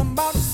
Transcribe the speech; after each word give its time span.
No 0.00 0.49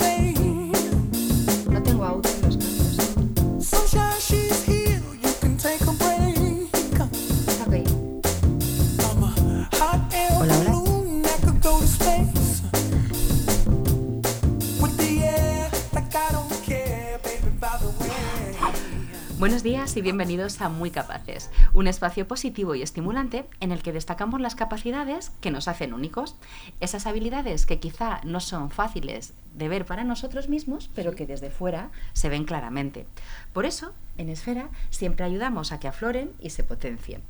Buenos 19.47 19.63
días 19.63 19.97
y 19.97 20.03
bienvenidos 20.03 20.61
a 20.61 20.69
Muy 20.69 20.91
Capaces, 20.91 21.53
un 21.73 21.87
espacio 21.87 22.27
positivo 22.27 22.75
y 22.75 22.83
estimulante 22.83 23.49
en 23.61 23.71
el 23.71 23.81
que 23.81 23.93
destacamos 23.93 24.41
las 24.41 24.57
capacidades 24.57 25.31
que 25.41 25.53
nos 25.53 25.69
hacen 25.69 25.95
únicos, 25.95 26.35
esas 26.81 27.07
habilidades 27.07 27.65
que 27.65 27.79
quizá 27.79 28.21
no 28.25 28.41
son 28.41 28.73
fáciles 28.73 29.35
de 29.55 29.69
ver 29.69 29.87
para 29.87 30.03
nosotros 30.03 30.49
mismos, 30.49 30.91
pero 30.97 31.15
que 31.15 31.27
desde 31.27 31.53
fuera 31.53 31.91
se 32.13 32.29
ven 32.29 32.43
claramente. 32.43 33.07
Por 33.53 33.67
eso, 33.67 33.93
en 34.19 34.31
Esfera 34.31 34.69
siempre 34.91 35.25
ayudamos 35.25 35.71
a 35.71 35.79
que 35.79 35.87
afloren 35.87 36.33
y 36.41 36.51
se 36.51 36.65
potencien. 36.65 37.23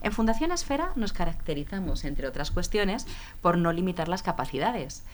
En 0.00 0.12
Fundación 0.12 0.52
Esfera 0.52 0.92
nos 0.96 1.12
caracterizamos, 1.12 2.04
entre 2.04 2.26
otras 2.26 2.50
cuestiones, 2.50 3.06
por 3.42 3.58
no 3.58 3.72
limitar 3.72 4.08
las 4.08 4.22
capacidades. 4.22 5.04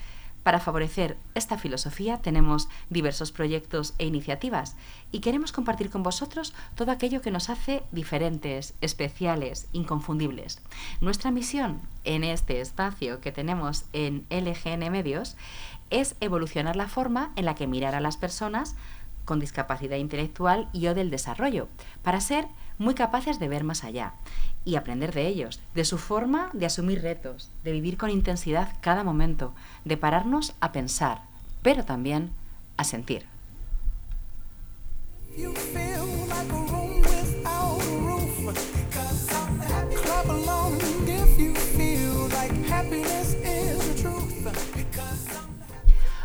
Para 0.48 0.60
favorecer 0.60 1.18
esta 1.34 1.58
filosofía 1.58 2.22
tenemos 2.22 2.70
diversos 2.88 3.32
proyectos 3.32 3.92
e 3.98 4.06
iniciativas 4.06 4.76
y 5.12 5.20
queremos 5.20 5.52
compartir 5.52 5.90
con 5.90 6.02
vosotros 6.02 6.54
todo 6.74 6.90
aquello 6.90 7.20
que 7.20 7.30
nos 7.30 7.50
hace 7.50 7.82
diferentes, 7.92 8.72
especiales, 8.80 9.68
inconfundibles. 9.74 10.62
Nuestra 11.02 11.30
misión 11.32 11.82
en 12.04 12.24
este 12.24 12.62
espacio 12.62 13.20
que 13.20 13.30
tenemos 13.30 13.84
en 13.92 14.24
LGN 14.30 14.90
Medios 14.90 15.36
es 15.90 16.16
evolucionar 16.20 16.76
la 16.76 16.88
forma 16.88 17.30
en 17.36 17.44
la 17.44 17.54
que 17.54 17.66
mirar 17.66 17.94
a 17.94 18.00
las 18.00 18.16
personas 18.16 18.74
con 19.26 19.40
discapacidad 19.40 19.98
intelectual 19.98 20.70
y 20.72 20.86
o 20.86 20.94
del 20.94 21.10
desarrollo, 21.10 21.68
para 22.02 22.22
ser 22.22 22.48
muy 22.78 22.94
capaces 22.94 23.38
de 23.38 23.48
ver 23.48 23.64
más 23.64 23.84
allá 23.84 24.14
y 24.68 24.76
aprender 24.76 25.14
de 25.14 25.26
ellos, 25.26 25.60
de 25.74 25.86
su 25.86 25.96
forma 25.96 26.50
de 26.52 26.66
asumir 26.66 27.00
retos, 27.00 27.50
de 27.64 27.72
vivir 27.72 27.96
con 27.96 28.10
intensidad 28.10 28.76
cada 28.82 29.02
momento, 29.02 29.54
de 29.86 29.96
pararnos 29.96 30.54
a 30.60 30.72
pensar, 30.72 31.22
pero 31.62 31.86
también 31.86 32.32
a 32.76 32.84
sentir. 32.84 33.24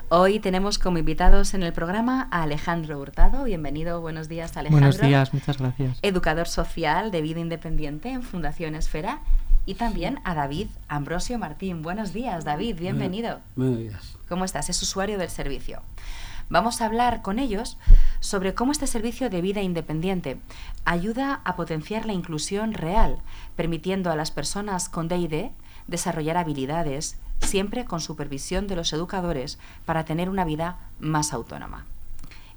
Hoy 0.10 0.40
tenemos 0.40 0.78
como 0.78 0.98
invitados 0.98 1.54
en 1.54 1.64
el 1.64 1.74
programa 1.74 2.28
a 2.32 2.44
Alejandro 2.44 3.00
Hurtado. 3.00 3.46
Bienvenido, 3.46 4.00
buenos 4.02 4.28
días 4.30 4.56
Alejandro. 4.58 4.88
Buenos 4.88 5.02
días, 5.02 5.34
muchas 5.34 5.58
gracias. 5.58 5.98
Educador 6.02 6.48
social 6.48 7.10
de 7.10 7.22
vida 7.22 7.40
independiente 7.40 8.10
en 8.10 8.22
Fundación 8.22 8.76
Esfera. 8.76 9.22
Y 9.66 9.76
también 9.76 10.20
a 10.26 10.36
David 10.36 10.68
Ambrosio 10.90 11.40
Martín. 11.40 11.82
Buenos 11.82 12.12
días, 12.12 12.44
David, 12.44 12.78
bienvenido. 12.78 13.40
Buenos 13.56 13.80
días. 13.80 14.18
¿Cómo 14.28 14.44
estás? 14.44 14.70
Es 14.70 14.82
usuario 14.82 15.18
del 15.18 15.30
servicio. 15.30 15.82
Vamos 16.50 16.82
a 16.82 16.86
hablar 16.86 17.22
con 17.22 17.40
ellos 17.40 17.78
sobre 18.20 18.54
cómo 18.54 18.74
este 18.74 18.88
servicio 18.88 19.30
de 19.30 19.42
vida 19.42 19.62
independiente 19.62 20.38
ayuda 20.86 21.42
a 21.46 21.56
potenciar 21.56 22.06
la 22.06 22.14
inclusión 22.14 22.74
real, 22.74 23.20
permitiendo 23.56 24.12
a 24.12 24.16
las 24.16 24.32
personas 24.32 24.90
con 24.90 25.08
DID 25.08 25.52
desarrollar 25.88 26.38
habilidades, 26.38 27.18
siempre 27.42 27.86
con 27.86 28.02
supervisión 28.02 28.68
de 28.68 28.76
los 28.76 28.94
educadores, 28.94 29.60
para 29.86 30.06
tener 30.06 30.30
una 30.30 30.46
vida 30.46 30.78
más 31.00 31.34
autónoma. 31.34 31.86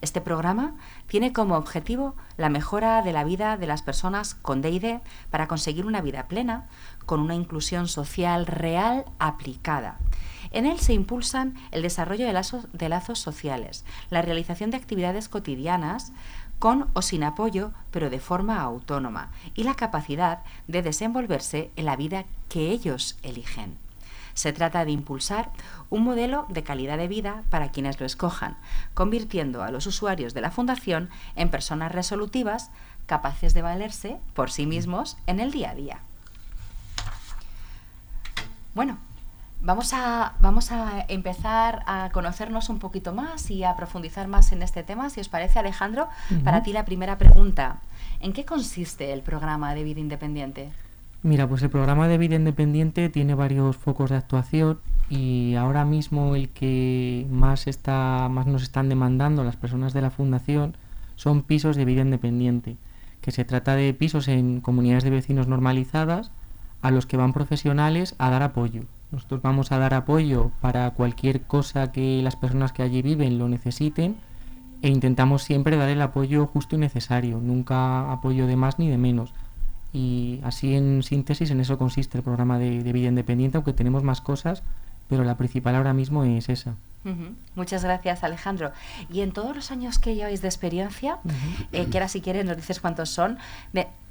Este 0.03 0.21
programa 0.21 0.75
tiene 1.07 1.33
como 1.33 1.57
objetivo 1.57 2.15
la 2.37 2.51
mejora 2.51 3.03
de 3.03 3.13
la 3.13 3.25
vida 3.25 3.57
de 3.57 3.67
las 3.67 3.83
personas 3.83 4.35
con 4.35 4.61
DID 4.61 4.99
para 5.31 5.49
conseguir 5.49 5.87
una 5.87 6.03
vida 6.03 6.29
plena, 6.29 6.69
con 7.07 7.21
una 7.21 7.35
inclusión 7.35 7.89
social 7.89 8.47
real 8.47 9.07
aplicada. 9.19 9.99
En 10.51 10.67
él 10.67 10.79
se 10.79 10.93
impulsan 10.93 11.55
el 11.71 11.83
desarrollo 11.83 12.27
de 12.27 12.33
lazos, 12.33 12.69
de 12.73 12.89
lazos 12.89 13.19
sociales, 13.19 13.85
la 14.11 14.23
realización 14.23 14.71
de 14.71 14.77
actividades 14.77 15.29
cotidianas 15.29 16.13
con 16.59 16.89
o 16.93 17.03
sin 17.03 17.25
apoyo, 17.25 17.73
pero 17.91 18.11
de 18.11 18.21
forma 18.21 18.61
autónoma, 18.61 19.31
y 19.55 19.65
la 19.65 19.75
capacidad 19.75 20.43
de 20.69 20.83
desenvolverse 20.83 21.71
en 21.77 21.85
la 21.85 21.97
vida 21.97 22.25
que 22.49 22.71
ellos 22.71 23.19
eligen. 23.23 23.86
Se 24.37 24.53
trata 24.53 24.85
de 24.85 24.93
impulsar 24.93 25.51
un 25.89 26.05
modelo 26.05 26.45
de 26.51 26.63
calidad 26.63 26.99
de 26.99 27.09
vida 27.09 27.43
para 27.49 27.71
quienes 27.71 27.99
lo 27.99 28.05
escojan, 28.05 28.59
convirtiendo 28.93 29.63
a 29.63 29.71
los 29.71 29.87
usuarios 29.87 30.35
de 30.35 30.43
la 30.43 30.51
Fundación 30.51 31.09
en 31.37 31.49
personas 31.49 31.91
resolutivas 31.91 32.71
capaces 33.07 33.55
de 33.55 33.63
valerse 33.63 34.19
por 34.35 34.51
sí 34.51 34.67
mismos 34.67 35.17
en 35.27 35.41
el 35.41 35.53
día 35.53 35.71
a 35.71 35.75
día. 35.75 36.01
Bueno, 38.75 38.99
vamos 39.63 39.95
a, 39.95 40.35
vamos 40.41 40.71
a 40.71 41.07
empezar 41.09 41.83
a 41.87 42.11
conocernos 42.13 42.69
un 42.69 42.79
poquito 42.79 43.15
más 43.15 43.51
y 43.51 43.65
a 43.65 43.75
profundizar 43.75 44.29
más 44.29 44.53
en 44.53 44.61
este 44.61 44.83
tema. 44.83 45.09
Si 45.09 45.19
os 45.19 45.31
parece, 45.31 45.61
Alejandro, 45.61 46.11
para 46.45 46.63
ti 46.63 46.75
la 46.75 46.85
primera 46.85 47.17
pregunta. 47.17 47.79
¿En 48.21 48.35
qué 48.35 48.45
consiste 48.45 49.15
el 49.15 49.23
programa 49.23 49.75
de 49.75 49.83
vida 49.83 50.01
independiente? 50.01 50.73
Mira, 51.27 51.49
pues 51.49 51.61
el 51.65 51.71
programa 51.71 52.07
de 52.07 52.19
vida 52.19 52.37
independiente 52.37 53.09
tiene 53.09 53.35
varios 53.35 53.77
focos 53.77 54.11
de 54.11 54.17
actuación 54.17 54.79
y 55.11 55.57
ahora 55.57 55.85
mismo 55.85 56.37
el 56.37 56.51
que 56.51 57.27
más 57.29 57.67
está 57.67 58.29
más 58.31 58.47
nos 58.47 58.63
están 58.63 58.89
demandando 58.89 59.43
las 59.43 59.57
personas 59.57 59.93
de 59.93 60.03
la 60.03 60.13
fundación 60.13 60.77
son 61.17 61.43
pisos 61.43 61.75
de 61.75 61.85
vida 61.85 62.03
independiente, 62.03 62.77
que 63.23 63.33
se 63.33 63.45
trata 63.45 63.75
de 63.75 63.93
pisos 63.93 64.29
en 64.29 64.61
comunidades 64.61 65.03
de 65.03 65.11
vecinos 65.11 65.49
normalizadas 65.49 66.31
a 66.81 66.93
los 66.93 67.07
que 67.07 67.17
van 67.17 67.33
profesionales 67.33 68.15
a 68.19 68.31
dar 68.31 68.45
apoyo. 68.45 68.83
Nosotros 69.11 69.43
vamos 69.43 69.73
a 69.73 69.79
dar 69.79 69.95
apoyo 69.95 70.53
para 70.61 70.89
cualquier 70.93 71.43
cosa 71.43 71.91
que 71.91 72.23
las 72.23 72.37
personas 72.37 72.71
que 72.71 72.85
allí 72.85 73.03
viven 73.03 73.41
lo 73.41 73.49
necesiten 73.49 74.15
e 74.81 74.91
intentamos 74.91 75.43
siempre 75.43 75.77
dar 75.77 75.89
el 75.89 76.03
apoyo 76.03 76.47
justo 76.47 76.77
y 76.77 76.79
necesario, 76.79 77.41
nunca 77.41 78.13
apoyo 78.13 78.47
de 78.47 78.55
más 78.55 78.79
ni 78.79 78.89
de 78.89 78.99
menos. 78.99 79.35
Y 79.97 80.41
así 80.45 80.75
en 80.75 81.03
síntesis 81.03 81.51
en 81.51 81.61
eso 81.61 81.79
consiste 81.79 82.19
el 82.19 82.23
programa 82.23 82.59
de, 82.59 82.83
de 82.83 82.93
vida 82.93 83.09
independiente, 83.09 83.57
aunque 83.57 83.73
tenemos 83.73 84.03
más 84.03 84.21
cosas, 84.21 84.63
pero 85.09 85.25
la 85.25 85.39
principal 85.39 85.75
ahora 85.75 85.95
mismo 85.95 86.23
es 86.25 86.51
esa. 86.51 86.75
Muchas 87.55 87.83
gracias, 87.85 88.25
Alejandro. 88.25 88.73
Y 89.11 89.21
en 89.21 89.33
todos 89.33 89.55
los 89.57 89.71
años 89.71 89.99
que 89.99 90.15
lleváis 90.15 90.43
de 90.43 90.49
experiencia, 90.49 91.19
eh, 91.73 91.87
que 91.87 91.97
ahora 91.97 92.09
si 92.09 92.21
quieres 92.21 92.45
nos 92.45 92.57
dices 92.57 92.81
cuántos 92.81 93.09
son, 93.09 93.39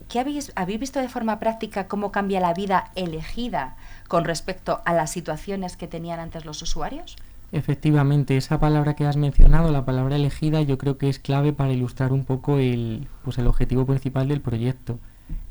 ¿qué 0.10 0.20
habéis, 0.20 0.52
habéis 0.56 0.80
visto 0.80 1.00
de 1.00 1.10
forma 1.10 1.40
práctica 1.40 1.88
cómo 1.88 2.12
cambia 2.12 2.40
la 2.40 2.54
vida 2.54 2.92
elegida 2.96 3.76
con 4.08 4.24
respecto 4.24 4.82
a 4.86 4.94
las 4.94 5.12
situaciones 5.12 5.78
que 5.78 5.88
tenían 5.88 6.20
antes 6.20 6.46
los 6.46 6.62
usuarios? 6.62 7.18
Efectivamente, 7.52 8.38
esa 8.38 8.60
palabra 8.60 8.96
que 8.96 9.06
has 9.06 9.18
mencionado, 9.18 9.72
la 9.72 9.86
palabra 9.86 10.16
elegida, 10.16 10.62
yo 10.62 10.78
creo 10.78 10.98
que 10.98 11.10
es 11.10 11.20
clave 11.20 11.54
para 11.54 11.74
ilustrar 11.74 12.12
un 12.12 12.26
poco 12.26 12.58
el, 12.58 13.08
pues 13.24 13.38
el 13.38 13.48
objetivo 13.48 13.86
principal 13.86 14.28
del 14.28 14.42
proyecto. 14.42 15.00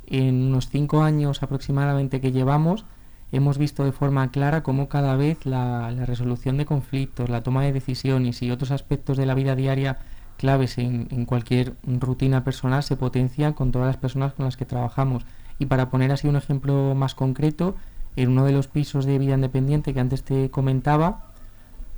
En 0.07 0.43
unos 0.43 0.69
cinco 0.69 1.03
años 1.03 1.43
aproximadamente 1.43 2.21
que 2.21 2.33
llevamos, 2.33 2.85
hemos 3.33 3.59
visto 3.59 3.85
de 3.85 3.93
forma 3.93 4.31
clara 4.31 4.63
cómo 4.63 4.89
cada 4.89 5.17
vez 5.17 5.45
la, 5.47 5.91
resolución 6.07 6.57
de 6.57 6.67
conflictos, 6.67 7.29
la 7.29 7.43
toma 7.43 7.63
de 7.63 7.73
decisiones 7.73 8.43
y 8.43 8.51
otros 8.51 8.71
aspectos 8.71 9.17
de 9.17 9.27
la 9.27 9.35
vida 9.35 9.57
diaria 9.57 9.99
claves 10.37 10.79
en, 10.79 11.09
en 11.11 11.25
cualquier 11.27 11.75
rutina 11.85 12.45
personal 12.45 12.83
se 12.83 12.97
potencian 12.97 13.53
con 13.53 13.73
todas 13.73 13.87
las 13.87 13.97
personas 13.97 14.35
con 14.35 14.45
las 14.45 14.57
que 14.57 14.65
trabajamos. 14.65 15.25
Y 15.59 15.67
para 15.67 15.91
poner 15.91 16.11
así 16.13 16.29
un 16.29 16.37
ejemplo 16.37 16.95
más 16.95 17.15
concreto, 17.15 17.77
en 18.17 18.31
uno 18.31 18.45
de 18.45 18.53
los 18.53 18.69
pisos 18.69 19.07
de 19.07 19.19
vida 19.19 19.35
independiente 19.35 19.93
que 19.93 20.01
antes 20.01 20.23
te 20.23 20.51
comentaba, 20.51 21.33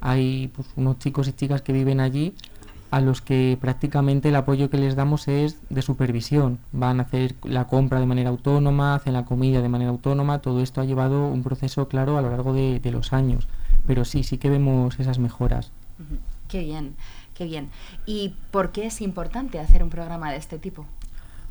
hay 0.01 0.49
pues, 0.55 0.69
unos 0.77 0.99
chicos 0.99 1.29
y 1.29 1.33
chicas 1.33 1.63
que 1.63 1.73
viven 1.73 2.01
allí 2.01 2.35
a 2.91 3.01
los 3.01 3.21
que 3.21 3.59
prácticamente 3.61 4.29
el 4.29 4.37
apoyo 4.37 4.71
que 4.71 4.79
les 4.79 4.97
damos 4.97 5.29
es 5.29 5.59
de 5.71 5.83
supervisión. 5.83 6.59
Van 6.73 7.01
a 7.01 7.05
hacer 7.05 7.35
la 7.45 7.67
compra 7.67 8.01
de 8.01 8.07
manera 8.07 8.31
autónoma, 8.31 8.95
hacen 8.95 9.13
la 9.13 9.25
comida 9.25 9.63
de 9.63 9.69
manera 9.69 9.91
autónoma. 9.91 10.41
Todo 10.41 10.63
esto 10.63 10.81
ha 10.81 10.85
llevado 10.85 11.29
un 11.29 11.43
proceso 11.43 11.89
claro 11.89 12.19
a 12.19 12.23
lo 12.23 12.31
largo 12.31 12.53
de, 12.53 12.81
de 12.81 12.91
los 12.91 13.13
años. 13.13 13.49
Pero 13.87 14.05
sí, 14.05 14.23
sí 14.23 14.39
que 14.39 14.51
vemos 14.51 14.99
esas 14.99 15.19
mejoras. 15.19 15.73
Qué 16.49 16.61
bien, 16.61 16.95
qué 17.35 17.45
bien. 17.45 17.71
¿Y 18.05 18.35
por 18.51 18.73
qué 18.73 18.87
es 18.87 19.01
importante 19.01 19.59
hacer 19.59 19.83
un 19.83 19.91
programa 19.91 20.31
de 20.31 20.37
este 20.37 20.59
tipo? 20.59 20.87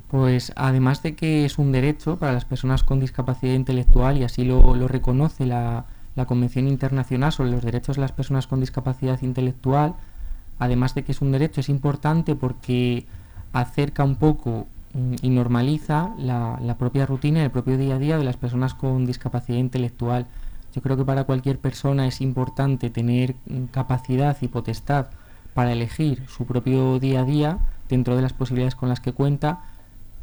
Pues 0.09 0.53
además 0.55 1.01
de 1.01 1.15
que 1.15 1.45
es 1.45 1.57
un 1.57 1.71
derecho 1.71 2.17
para 2.17 2.33
las 2.33 2.45
personas 2.45 2.83
con 2.83 2.99
discapacidad 2.99 3.53
intelectual 3.53 4.17
y 4.17 4.23
así 4.23 4.43
lo, 4.43 4.75
lo 4.75 4.87
reconoce 4.87 5.45
la, 5.45 5.85
la 6.15 6.25
Convención 6.25 6.67
Internacional 6.67 7.31
sobre 7.31 7.51
los 7.51 7.63
Derechos 7.63 7.97
de 7.97 8.01
las 8.01 8.11
Personas 8.11 8.47
con 8.47 8.59
Discapacidad 8.59 9.21
Intelectual, 9.21 9.95
además 10.59 10.95
de 10.95 11.03
que 11.03 11.11
es 11.11 11.21
un 11.21 11.31
derecho, 11.31 11.61
es 11.61 11.69
importante 11.69 12.35
porque 12.35 13.05
acerca 13.53 14.03
un 14.03 14.15
poco 14.15 14.67
mm, 14.93 15.15
y 15.21 15.29
normaliza 15.29 16.13
la, 16.17 16.59
la 16.61 16.77
propia 16.77 17.05
rutina 17.05 17.39
y 17.39 17.43
el 17.43 17.51
propio 17.51 17.77
día 17.77 17.95
a 17.95 17.99
día 17.99 18.17
de 18.17 18.23
las 18.23 18.37
personas 18.37 18.73
con 18.73 19.05
discapacidad 19.05 19.57
intelectual. 19.57 20.27
Yo 20.73 20.81
creo 20.81 20.97
que 20.97 21.05
para 21.05 21.23
cualquier 21.23 21.57
persona 21.57 22.05
es 22.07 22.19
importante 22.21 22.89
tener 22.89 23.35
mm, 23.45 23.65
capacidad 23.65 24.37
y 24.41 24.47
potestad 24.47 25.07
para 25.53 25.71
elegir 25.71 26.27
su 26.27 26.45
propio 26.45 26.99
día 26.99 27.21
a 27.21 27.23
día 27.23 27.59
dentro 27.87 28.15
de 28.15 28.21
las 28.21 28.33
posibilidades 28.33 28.75
con 28.75 28.89
las 28.89 28.99
que 28.99 29.13
cuenta 29.13 29.61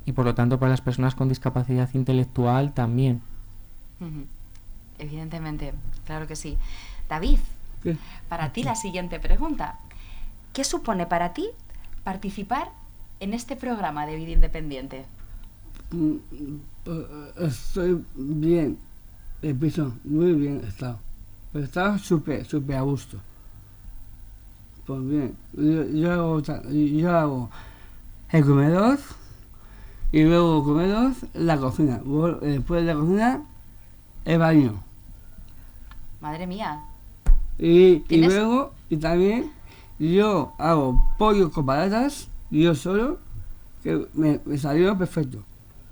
y 0.04 0.12
por 0.12 0.24
lo 0.24 0.34
tanto 0.34 0.58
para 0.58 0.70
las 0.70 0.80
personas 0.80 1.14
con 1.14 1.28
discapacidad 1.28 1.88
intelectual 1.94 2.72
también. 2.72 3.22
Evidentemente, 4.98 5.72
claro 6.06 6.26
que 6.26 6.36
sí. 6.36 6.58
David, 7.08 7.38
¿Qué? 7.82 7.96
para 8.28 8.52
ti 8.52 8.62
la 8.62 8.74
siguiente 8.74 9.20
pregunta. 9.20 9.78
¿Qué 10.52 10.64
supone 10.64 11.06
para 11.06 11.32
ti 11.32 11.48
participar 12.04 12.68
en 13.20 13.32
este 13.34 13.56
programa 13.56 14.06
de 14.06 14.16
vida 14.16 14.32
independiente? 14.32 15.04
Mm, 15.90 16.16
eh, 16.86 17.32
Estoy 17.38 18.04
bien. 18.14 18.78
El 19.40 19.56
piso, 19.56 19.94
muy 20.04 20.32
bien 20.34 20.60
he 20.64 20.68
estado. 20.68 20.98
He 21.54 21.60
estado 21.60 21.98
súper, 21.98 22.44
súper 22.44 22.76
a 22.76 22.82
gusto. 22.82 23.18
Pues 24.86 25.08
bien, 25.08 25.36
yo, 25.52 25.84
yo 25.84 26.12
hago, 26.12 26.40
yo 26.40 27.16
hago 27.16 27.50
el 28.30 28.44
comedor 28.44 28.98
y 30.10 30.24
luego 30.24 30.64
comedor, 30.64 31.12
la 31.34 31.56
cocina. 31.58 32.00
Luego, 32.04 32.38
Después 32.40 32.84
de 32.84 32.92
la 32.94 33.00
cocina, 33.00 33.42
el 34.24 34.38
baño. 34.38 34.82
Madre 36.20 36.46
mía, 36.46 36.84
Y, 37.58 38.04
y 38.08 38.16
luego, 38.24 38.72
y 38.90 38.96
también, 38.96 39.50
yo 40.10 40.54
hago 40.58 41.02
pollo 41.18 41.50
con 41.50 41.66
patatas, 41.66 42.28
yo 42.50 42.74
solo, 42.74 43.18
que 43.82 44.06
me, 44.14 44.40
me 44.44 44.58
salió 44.58 44.96
perfecto. 44.98 45.44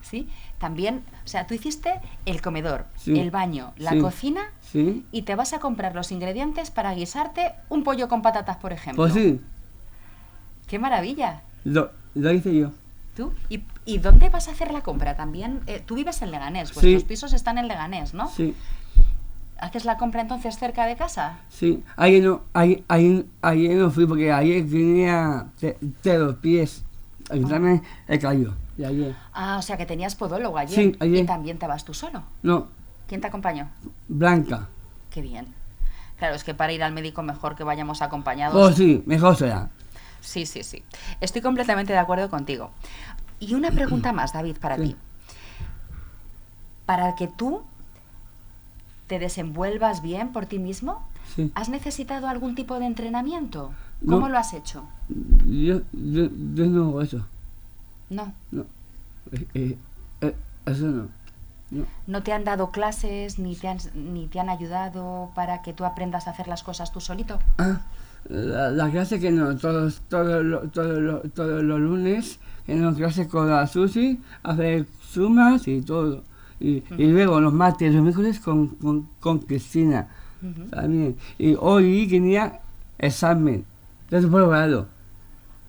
¿sí? 0.03 0.29
También, 0.59 1.03
o 1.25 1.29
sea, 1.29 1.47
tú 1.47 1.55
hiciste 1.55 2.01
el 2.27 2.43
comedor, 2.43 2.87
Sí. 2.97 3.19
el 3.19 3.31
baño, 3.31 3.73
la 3.77 3.93
Sí. 3.93 4.01
cocina 4.01 4.43
¿Sí? 4.61 5.05
y 5.13 5.23
te 5.23 5.35
vas 5.37 5.53
a 5.53 5.61
comprar 5.61 5.95
los 5.95 6.11
ingredientes 6.11 6.71
para 6.71 6.93
guisarte 6.95 7.53
un 7.69 7.85
pollo 7.85 8.09
con 8.09 8.21
patatas, 8.23 8.57
por 8.57 8.73
ejemplo. 8.73 9.05
Pues 9.05 9.13
sí, 9.15 9.41
¡Qué 10.67 10.79
maravilla! 10.79 11.43
lo, 11.65 11.91
lo 12.15 12.33
hice 12.33 12.55
yo. 12.57 12.71
¿Tú? 13.17 13.33
¿Y, 13.49 13.63
y 13.85 13.99
dónde 13.99 14.29
vas 14.31 14.49
a 14.49 14.53
hacer 14.53 14.73
la 14.73 14.83
compra? 14.83 15.17
También, 15.17 15.61
eh, 15.67 15.83
tú 15.85 15.97
vives 15.97 16.23
en 16.23 16.31
Leganés, 16.31 16.73
pues 16.73 16.87
los 16.87 17.05
pisos 17.05 17.33
están 17.33 17.59
en 17.59 17.69
Leganés, 17.69 18.15
¿no? 18.15 18.29
Sí, 18.29 18.55
¿Haces 19.61 19.85
la 19.85 19.97
compra 19.99 20.23
entonces 20.23 20.59
cerca 20.59 20.87
de 20.87 20.97
casa? 20.97 21.39
sí. 21.51 21.83
Ayer 21.97 22.23
no, 22.23 22.43
ayer, 22.55 22.83
ayer, 22.89 23.27
ayer 23.43 23.77
no 23.77 23.91
fui 23.91 24.07
porque 24.07 24.33
ayer 24.33 24.63
tenía 24.69 25.47
de, 25.61 25.77
de 26.03 26.19
los 26.19 26.37
pies. 26.37 26.83
El 27.29 27.43
examen 27.43 27.83
he 28.09 28.19
caído. 28.19 28.55
Ayer. 28.79 29.15
Ah, 29.35 29.57
o 29.59 29.63
sea 29.63 29.77
que 29.77 29.85
tenías 29.85 30.15
podólogo 30.17 30.57
ayer. 30.57 30.75
Sí, 30.93 30.97
ayer. 31.01 31.25
Y 31.25 31.27
también 31.27 31.59
te 31.59 31.67
vas 31.67 31.85
tú 31.85 31.93
solo. 31.93 32.23
No, 32.43 32.69
¿Quién 33.07 33.21
te 33.21 33.27
acompañó? 33.27 33.69
blanca. 34.09 34.69
Qué 35.11 35.21
bien. 35.21 35.47
Claro, 36.19 36.35
es 36.35 36.45
que 36.45 36.55
para 36.55 36.73
ir 36.73 36.83
al 36.83 36.93
médico 36.93 37.23
mejor 37.23 37.57
que 37.57 37.65
vayamos 37.65 38.01
acompañados. 38.03 38.57
Oh, 38.57 38.73
sí, 38.75 39.03
mejor 39.07 39.37
será. 39.37 39.69
Sí, 40.21 40.47
sí, 40.47 40.63
sí. 40.65 40.83
Estoy 41.21 41.43
completamente 41.43 41.93
de 41.93 41.99
acuerdo 41.99 42.31
contigo. 42.31 42.71
Y 43.39 43.55
una 43.55 43.71
pregunta 43.71 44.13
más, 44.13 44.33
David, 44.33 44.57
para 44.59 44.77
Sí. 44.77 44.83
ti. 44.83 44.97
Para 46.87 47.15
que 47.15 47.29
tú 47.29 47.63
te 49.11 49.19
desenvuelvas 49.19 50.03
bien 50.03 50.29
por 50.31 50.47
ti 50.47 50.61
mismo, 50.61 51.03
Sí. 51.35 51.51
¿has 51.57 51.69
necesitado 51.69 52.29
algún 52.29 52.55
tipo 52.55 52.79
de 52.79 52.87
entrenamiento? 52.87 53.73
No. 54.03 54.13
¿Cómo 54.15 54.29
lo 54.29 54.39
has 54.39 54.55
hecho? 54.55 54.85
Yo, 55.49 55.81
yo, 55.93 56.29
yo 56.55 56.67
no 56.67 56.85
hago 56.91 57.03
eso. 57.03 57.27
No. 58.09 58.33
No. 58.53 58.63
Eh, 59.33 59.47
eh, 59.55 59.79
eh, 60.21 60.35
eso 60.67 60.87
no. 60.87 61.09
No. 61.73 61.85
¿No 62.07 62.23
te 62.23 62.33
han 62.33 62.45
dado 62.45 62.71
clases 62.71 63.41
ni 63.41 63.57
te 63.57 63.67
han, 63.67 63.79
ni 63.97 64.29
te 64.29 64.39
han 64.39 64.49
ayudado 64.49 65.31
para 65.35 65.61
que 65.63 65.73
tú 65.73 65.85
aprendas 65.85 66.29
a 66.29 66.31
hacer 66.31 66.47
las 66.47 66.63
cosas 66.63 66.93
tú 66.93 67.01
solito? 67.01 67.41
Ah, 67.59 67.81
la, 68.29 68.71
la 68.71 68.91
clase 68.91 69.19
que 69.19 69.33
no, 69.33 69.57
todos, 69.57 70.03
todos, 70.09 70.71
todos, 70.71 70.99
los- 71.01 71.33
todos 71.35 71.63
los 71.65 71.81
lunes, 71.81 72.39
que 72.65 72.77
no 72.77 72.95
clase 72.95 73.27
con 73.27 73.51
la 73.51 73.67
Susi, 73.67 74.21
hacer 74.45 74.87
sumas 75.03 75.67
y 75.67 75.81
todo. 75.83 76.23
Y, 76.61 76.83
y 76.99 77.07
luego 77.07 77.41
los 77.41 77.53
martes 77.53 77.91
y 77.91 77.95
los 77.95 78.03
miércoles 78.03 78.39
con, 78.41 78.69
con, 78.69 79.09
con 79.19 79.39
Cristina 79.41 80.09
Ujú. 80.43 80.69
también. 80.71 81.17
Y 81.39 81.57
hoy 81.59 82.07
tenía 82.09 82.61
examen 82.99 83.65
grado, 84.49 84.89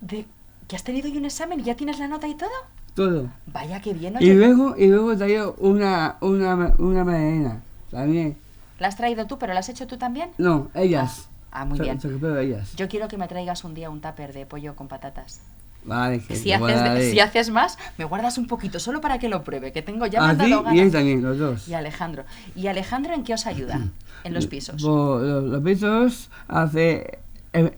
¿De 0.02 0.26
que 0.68 0.76
has 0.76 0.84
tenido 0.84 1.08
hoy 1.10 1.18
un 1.18 1.26
examen 1.26 1.60
y 1.60 1.64
ya 1.64 1.76
tienes 1.76 2.00
la 2.00 2.08
nota 2.08 2.28
y 2.28 2.36
todo? 2.36 2.50
todo. 2.94 3.30
Vaya, 3.48 3.80
qué 3.82 3.94
bien. 3.94 4.16
Y 4.16 4.18
Oye, 4.18 4.34
luego, 4.36 4.76
y 4.78 4.88
luego 4.88 5.16
traía 5.16 5.48
una, 5.60 6.18
una, 6.22 6.74
una 6.78 7.04
mañana 7.06 7.62
también. 7.90 8.38
¿la 8.80 8.88
has 8.88 8.98
traído 8.98 9.28
tú, 9.28 9.38
pero 9.38 9.54
la 9.54 9.60
has 9.60 9.70
hecho 9.70 9.88
tú 9.88 9.98
también? 9.98 10.32
No, 10.38 10.70
ellas. 10.74 11.30
Ah, 11.52 11.66
muy 11.66 11.78
Se- 11.78 11.84
bien. 11.84 12.00
De 12.00 12.44
ellas. 12.44 12.76
Yo 12.76 12.88
quiero 12.90 13.08
que 13.08 13.18
me 13.18 13.28
traigas 13.28 13.64
un 13.64 13.74
día 13.74 13.90
un 13.90 14.02
tupper 14.02 14.34
de 14.34 14.46
pollo 14.46 14.76
con 14.76 14.88
patatas. 14.88 15.42
Vale, 15.84 16.20
que 16.20 16.36
Si 16.36 16.52
haces, 16.52 17.12
si 17.12 17.20
haces 17.20 17.50
más, 17.50 17.78
me 17.98 18.06
guardas 18.06 18.38
un 18.38 18.46
poquito, 18.48 18.80
solo 18.80 19.02
para 19.02 19.18
que 19.18 19.30
lo 19.30 19.44
pruebe, 19.44 19.72
que 19.72 19.82
tengo 19.82 20.06
ya 20.06 20.20
me 20.22 20.26
A 20.28 20.30
han 20.30 20.38
ti 20.38 20.50
dado 20.52 20.64
y 20.66 20.70
él 20.74 20.76
ganas. 20.78 20.92
también, 20.94 21.22
los 21.24 21.38
dos. 21.40 21.68
Y 21.68 21.74
Alejandro. 21.74 22.24
¿Y 22.56 22.68
Alejandro 22.68 23.14
en 23.16 23.24
qué 23.24 23.34
os 23.34 23.46
ayuda? 23.48 23.80
En 24.24 24.36
los 24.36 24.46
pisos. 24.46 24.80
Los, 24.84 25.44
los 25.46 25.64
pisos 25.64 26.30
hace, 26.48 27.18
eh, 27.54 27.76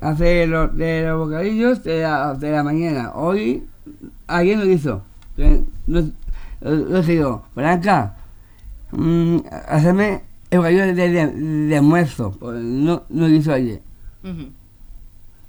hace 0.00 0.48
lo- 0.48 0.66
de 0.66 1.04
los 1.06 1.28
bocadillos 1.28 1.84
de 1.84 2.02
la, 2.02 2.34
de 2.34 2.50
la 2.50 2.64
mañana. 2.64 3.12
Hoy, 3.14 3.62
ayer 4.26 4.58
lo 4.58 4.64
hizo. 4.64 5.02
Eh, 5.36 5.62
Lo, 5.86 6.02
lo, 6.60 7.02
digo, 7.02 7.44
Blanca, 7.54 8.16
mm, 8.90 9.36
hacerme 9.68 10.22
el 10.50 10.58
bocadillo 10.58 10.86
de, 10.92 10.94
de, 11.08 11.26
de 11.28 11.76
almuerzo. 11.76 12.32
Pues 12.40 12.60
no, 12.60 13.04
no 13.08 13.28
lo 13.28 13.34
hizo 13.34 13.52
ayer. 13.52 13.80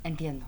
Entiendo. 0.04 0.45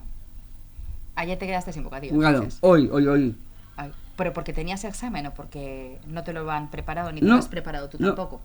Ayer 1.22 1.38
te 1.38 1.46
quedaste 1.46 1.72
sin 1.72 1.84
bocadillo. 1.84 2.18
Claro, 2.18 2.48
hoy, 2.62 2.88
hoy, 2.92 3.06
hoy. 3.06 3.36
Ay, 3.76 3.92
pero 4.16 4.32
porque 4.32 4.52
tenías 4.52 4.82
examen 4.82 5.24
o 5.28 5.34
porque 5.34 6.00
no 6.08 6.24
te 6.24 6.32
lo 6.32 6.50
han 6.50 6.68
preparado 6.68 7.12
ni 7.12 7.20
te 7.20 7.26
No, 7.26 7.34
lo 7.34 7.38
has 7.38 7.46
preparado 7.46 7.88
tú 7.88 7.96
no. 8.00 8.08
tampoco. 8.08 8.40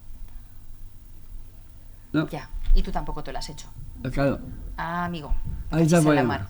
No, 2.14 2.28
Ya, 2.30 2.50
y 2.76 2.84
tú 2.84 2.92
tampoco 2.92 3.24
te 3.24 3.32
lo 3.34 3.40
has 3.40 3.50
hecho. 3.50 3.68
claro. 4.14 4.38
Ah, 4.78 5.06
amigo. 5.06 5.34
Ahí 5.72 5.84
está 5.86 5.98
el 5.98 6.28
mar. 6.28 6.50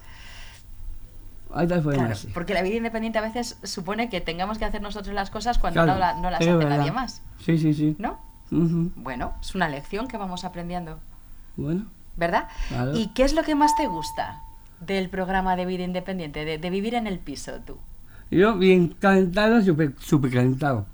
Ahí 1.53 1.63
está 1.63 1.75
el 1.77 1.81
Claro, 1.83 2.13
porque 2.33 2.53
la 2.53 2.61
vida 2.61 2.75
independiente 2.75 3.19
a 3.19 3.21
veces 3.21 3.57
supone 3.63 4.09
que 4.09 4.19
tengamos 4.19 4.57
que 4.57 4.65
hacer 4.65 4.81
nosotros 4.81 5.15
las 5.15 5.29
cosas 5.29 5.57
cuando 5.57 5.81
Claro, 5.83 5.93
no, 5.93 5.99
la- 5.99 6.13
no 6.15 6.29
las 6.29 6.41
hace 6.41 6.53
verdad. 6.57 6.77
nadie 6.79 6.91
más. 6.91 7.21
Sí, 7.39 7.57
sí, 7.57 7.73
sí. 7.73 7.95
¿No? 7.99 8.19
Bueno, 8.51 9.33
es 9.39 9.55
una 9.55 9.69
lección 9.69 10.09
que 10.09 10.17
vamos 10.17 10.43
aprendiendo, 10.43 10.99
Bueno, 11.55 11.85
¿verdad? 12.17 12.49
Claro. 12.67 12.91
¿Y 12.97 13.07
qué 13.13 13.23
es 13.23 13.33
lo 13.33 13.43
que 13.43 13.55
más 13.55 13.75
te 13.77 13.87
gusta 13.87 14.41
del 14.79 15.09
programa 15.09 15.55
de 15.55 15.65
vida 15.65 15.83
independiente, 15.83 16.45
de, 16.45 16.57
de 16.57 16.69
vivir 16.69 16.93
en 16.95 17.07
el 17.07 17.19
piso 17.19 17.53
tú? 17.65 17.77
yo 18.29 18.57
bien 18.57 18.89
calentado, 18.99 19.61
súper 19.61 19.93
super 19.99 20.31
calentado. 20.31 20.85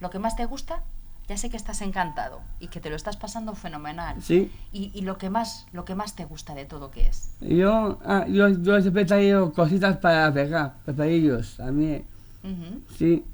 ¿Lo 0.00 0.10
que 0.10 0.18
más 0.18 0.36
te 0.36 0.44
gusta? 0.44 0.82
Ya 1.28 1.38
sé 1.38 1.48
que 1.48 1.56
estás 1.56 1.80
encantado 1.80 2.42
y 2.60 2.68
que 2.68 2.80
te 2.80 2.90
lo 2.90 2.96
estás 2.96 3.16
pasando 3.16 3.54
fenomenal. 3.54 4.16
Sí. 4.20 4.50
Y, 4.72 4.90
y 4.92 5.00
lo 5.02 5.16
que 5.16 5.30
más 5.30 5.66
lo 5.72 5.84
que 5.86 5.94
más 5.94 6.14
te 6.16 6.24
gusta 6.26 6.54
de 6.54 6.66
todo 6.66 6.90
qué 6.90 7.06
es. 7.08 7.30
Yo, 7.40 7.98
ah, 8.04 8.26
yo, 8.28 8.48
yo 8.48 8.80
siempre 8.82 9.02
he 9.02 9.06
traído 9.06 9.52
cositas 9.52 9.96
para 9.98 10.32
pegar, 10.34 10.74
pepadillos, 10.84 11.56
también, 11.56 12.04
Ujú. 12.42 12.82
sí, 12.98 13.24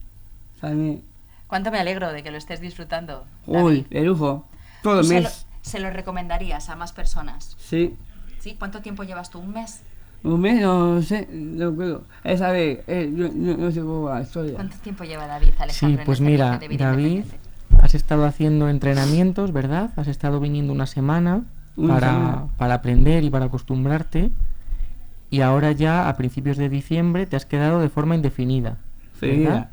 también. 0.61 1.03
Cuánto 1.49 1.73
me 1.73 1.81
alegro 1.81 2.13
de 2.13 2.23
que 2.23 2.31
lo 2.31 2.39
estés 2.39 2.61
disfrutando. 2.61 3.25
Uy, 3.47 3.55
David. 3.57 3.87
de 3.91 4.03
lujo, 4.03 4.47
todo 4.83 4.95
¿Tú 4.95 5.01
el 5.01 5.07
se, 5.07 5.21
lo, 5.21 5.23
mes, 5.23 5.47
se 5.63 5.81
lo 5.81 5.91
recomendarías 5.91 6.69
a 6.69 6.77
más 6.77 6.93
personas? 6.93 7.57
sí. 7.59 7.97
¿Sí? 8.41 8.57
¿Cuánto 8.59 8.81
tiempo 8.81 9.05
llevas 9.05 9.31
tú? 9.31 9.39
¿Un 9.39 9.53
mes? 9.53 9.83
Un 10.23 10.41
mes, 10.41 10.61
no 10.61 11.01
sé, 11.03 11.29
no 11.33 11.73
puedo. 11.73 12.03
Esa 12.25 12.51
vez, 12.51 12.81
eh, 12.89 13.11
yo, 13.15 13.29
no, 13.33 13.57
no 13.57 13.71
sé 13.71 13.81
cómo 13.81 14.03
va 14.03 14.17
la 14.17 14.23
historia. 14.23 14.55
¿Cuánto 14.55 14.77
tiempo 14.79 15.05
lleva 15.05 15.27
David 15.27 15.53
Alejandro 15.59 15.73
Sí, 15.73 15.87
en 15.87 16.05
pues 16.05 16.19
este 16.21 16.31
mira, 16.31 16.59
de 16.59 16.77
David, 16.77 17.25
has 17.83 17.95
estado 17.95 18.25
haciendo 18.27 18.69
entrenamientos, 18.69 19.53
¿verdad? 19.53 19.91
Has 19.97 20.09
estado 20.09 20.41
viniendo 20.41 20.73
una 20.73 20.87
semana 20.87 21.43
Una 21.77 21.95
para, 21.95 22.07
semana. 22.09 22.47
para 22.59 22.75
aprender 22.75 23.25
y 23.25 23.31
para 23.31 23.47
acostumbrarte. 23.47 24.31
Y 25.31 25.41
ahora 25.43 25.73
ya, 25.73 26.09
a 26.09 26.17
principios 26.17 26.57
de 26.57 26.69
diciembre, 26.69 27.25
te 27.27 27.37
has 27.37 27.47
quedado 27.47 27.81
de 27.81 27.89
forma 27.89 28.15
indefinida. 28.17 28.77
¿verdad? 29.21 29.71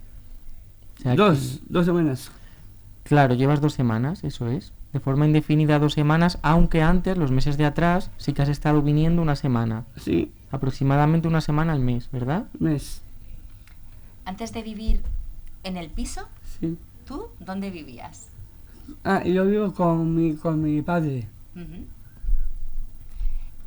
O 0.99 1.01
sea 1.01 1.11
que- 1.11 1.17
Dos, 1.17 1.59
dos 1.67 1.85
semanas. 1.85 2.31
Claro, 3.03 3.33
llevas 3.33 3.59
dos 3.61 3.73
semanas, 3.73 4.23
eso 4.23 4.47
es. 4.49 4.71
De 4.97 5.01
forma 5.01 5.27
indefinida 5.27 5.77
dos 5.77 5.93
semanas, 5.93 6.39
aunque 6.41 6.81
antes, 6.81 7.19
los 7.19 7.29
meses 7.29 7.55
de 7.55 7.65
atrás, 7.65 8.09
sí 8.17 8.33
que 8.33 8.41
has 8.41 8.49
estado 8.49 8.81
viniendo 8.81 9.21
una 9.21 9.35
semana. 9.35 9.85
Sí, 9.95 10.31
Aproximadamente 10.49 11.27
una 11.27 11.39
semana 11.39 11.73
al 11.73 11.81
mes, 11.81 12.09
¿verdad? 12.11 12.45
mes, 12.57 13.03
Antes 14.25 14.53
de 14.53 14.63
vivir 14.63 15.03
en 15.63 15.77
el 15.77 15.91
piso, 15.91 16.21
sí. 16.59 16.79
¿tú 17.05 17.27
dónde 17.39 17.69
vivías? 17.69 18.29
Ah, 19.03 19.23
yo 19.23 19.45
vivo 19.45 19.71
con 19.71 20.15
mi, 20.15 20.35
con 20.35 20.63
mi 20.63 20.81
padre. 20.81 21.27
Ujú. 21.55 21.85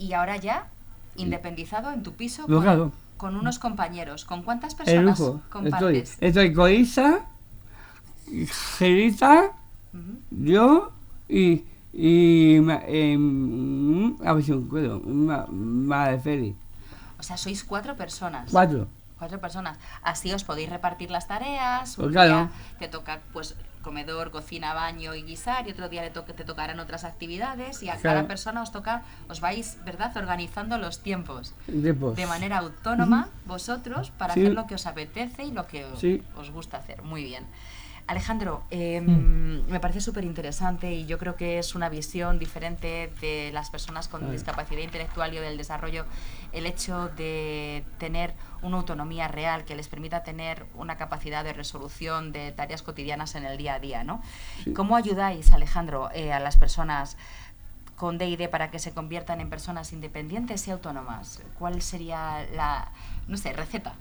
Y 0.01 0.13
ahora 0.15 0.37
ya, 0.37 0.67
independizado 1.15 1.93
en 1.93 2.03
tu 2.03 2.15
piso, 2.15 2.49
con, 2.49 2.61
claro. 2.61 2.91
con 3.19 3.37
unos 3.37 3.61
compañeros. 3.61 4.25
¿Con 4.25 4.43
cuántas 4.43 4.73
El 4.73 4.79
personas 4.79 5.21
lujo. 5.21 5.41
Estoy, 5.45 5.71
compartes? 5.71 6.17
estoy 6.21 6.53
con 6.53 6.73
Isa, 6.73 7.21
Gerita 8.79 9.53
Ujú. 9.95 10.19
yo 10.45 10.93
y, 11.31 11.65
y 11.93 12.61
ma- 12.61 12.83
a 14.29 14.33
ver 14.35 14.45
si 14.45 14.53
me 14.53 14.65
acuerdo, 14.67 15.01
ma, 15.05 15.47
madre 15.51 16.19
Feli. 16.21 16.57
O 17.19 17.23
sea, 17.23 17.37
sois 17.37 17.63
cuatro 17.65 17.97
personas. 17.97 18.51
Cuatro. 18.51 18.87
Cuatro 19.19 19.39
personas. 19.39 19.77
Así 20.03 20.33
os 20.33 20.45
podéis 20.45 20.71
repartir 20.71 21.11
las 21.11 21.29
tareas. 21.29 21.99
Un 21.99 22.05
Pues 22.05 22.13
claro. 22.15 22.35
día 22.35 22.51
te 22.79 22.89
toca, 22.89 23.21
pues, 23.35 23.55
comedor, 23.83 24.31
cocina, 24.31 24.73
baño 24.75 25.15
y 25.15 25.23
guisar, 25.23 25.67
y 25.69 25.71
otro 25.73 25.89
día 25.91 26.03
le 26.03 26.11
toque- 26.11 26.33
te 26.35 26.45
tocarán 26.45 26.81
otras 26.81 27.05
actividades, 27.05 27.83
y 27.83 27.89
a 27.91 27.97
cada 27.97 28.27
persona 28.27 28.63
os 28.63 28.73
toca, 28.73 29.03
os 29.29 29.41
vais, 29.41 29.79
¿verdad?, 29.87 30.15
organizando 30.17 30.77
los 30.79 31.01
tiempos 31.03 31.55
de 31.67 32.27
manera 32.27 32.59
autónoma 32.59 33.29
vosotros 33.47 34.11
para 34.11 34.35
Sí. 34.35 34.41
hacer 34.41 34.53
lo 34.55 34.67
que 34.67 34.75
os 34.75 34.87
apetece 34.87 35.45
y 35.45 35.53
lo 35.53 35.67
que 35.67 35.87
Sí. 35.97 36.23
os 36.37 36.51
gusta 36.51 36.77
hacer. 36.79 37.03
Muy 37.03 37.23
bien. 37.25 37.45
Alejandro, 38.11 38.65
eh, 38.73 39.01
Mm. 39.01 39.71
me 39.71 39.79
parece 39.79 40.01
súper 40.01 40.25
interesante 40.25 40.91
y 40.93 41.07
yo 41.07 41.17
creo 41.17 41.37
que 41.37 41.61
es 41.61 41.77
una 41.77 41.89
visión 41.89 42.41
diferente 42.41 43.13
de 43.21 43.51
las 43.53 43.71
personas 43.71 44.09
con 44.09 44.33
discapacidad 44.33 44.81
intelectual 44.83 45.33
y 45.33 45.39
del 45.39 45.57
desarrollo 45.57 46.05
el 46.53 46.67
hecho 46.67 47.09
de 47.11 47.85
tener 47.99 48.35
una 48.63 48.79
autonomía 48.79 49.29
real 49.29 49.65
que 49.65 49.77
les 49.77 49.87
permita 49.87 50.25
tener 50.25 50.67
una 50.75 50.97
capacidad 50.97 51.45
de 51.45 51.53
resolución 51.53 52.33
de 52.33 52.51
tareas 52.51 52.83
cotidianas 52.83 53.37
en 53.37 53.45
el 53.45 53.57
día 53.57 53.75
a 53.75 53.79
día, 53.79 54.03
¿no? 54.03 54.21
Sí. 54.65 54.73
¿Cómo 54.73 54.97
ayudáis, 54.97 55.53
Alejandro, 55.53 56.11
eh, 56.13 56.33
a 56.33 56.41
las 56.41 56.57
personas 56.57 57.17
con 57.95 58.19
DID 58.19 58.49
para 58.49 58.73
que 58.73 58.81
se 58.81 58.93
conviertan 58.93 59.41
en 59.41 59.49
personas 59.51 59.93
independientes 59.93 60.67
y 60.67 60.73
autónomas? 60.73 61.41
¿Cuál 61.61 61.81
sería 61.81 62.45
la, 62.57 62.89
no 63.29 63.37
sé, 63.37 63.53
receta? 63.53 63.95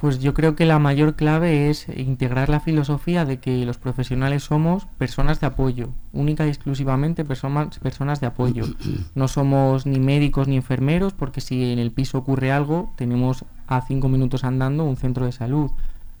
Pues 0.00 0.18
yo 0.18 0.32
creo 0.32 0.56
que 0.56 0.64
la 0.64 0.78
mayor 0.78 1.14
clave 1.14 1.68
es 1.68 1.86
integrar 1.94 2.48
la 2.48 2.60
filosofía 2.60 3.26
de 3.26 3.38
que 3.38 3.66
los 3.66 3.76
profesionales 3.76 4.44
somos 4.44 4.86
personas 4.96 5.40
de 5.40 5.46
apoyo, 5.46 5.90
única 6.14 6.46
y 6.46 6.48
exclusivamente 6.48 7.22
personas, 7.26 7.78
personas 7.78 8.18
de 8.18 8.26
apoyo. 8.26 8.64
No 9.14 9.28
somos 9.28 9.84
ni 9.84 10.00
médicos 10.00 10.48
ni 10.48 10.56
enfermeros 10.56 11.12
porque 11.12 11.42
si 11.42 11.72
en 11.72 11.78
el 11.78 11.90
piso 11.90 12.16
ocurre 12.16 12.50
algo 12.50 12.90
tenemos 12.96 13.44
a 13.66 13.82
cinco 13.82 14.08
minutos 14.08 14.42
andando 14.44 14.84
un 14.84 14.96
centro 14.96 15.26
de 15.26 15.32
salud. 15.32 15.70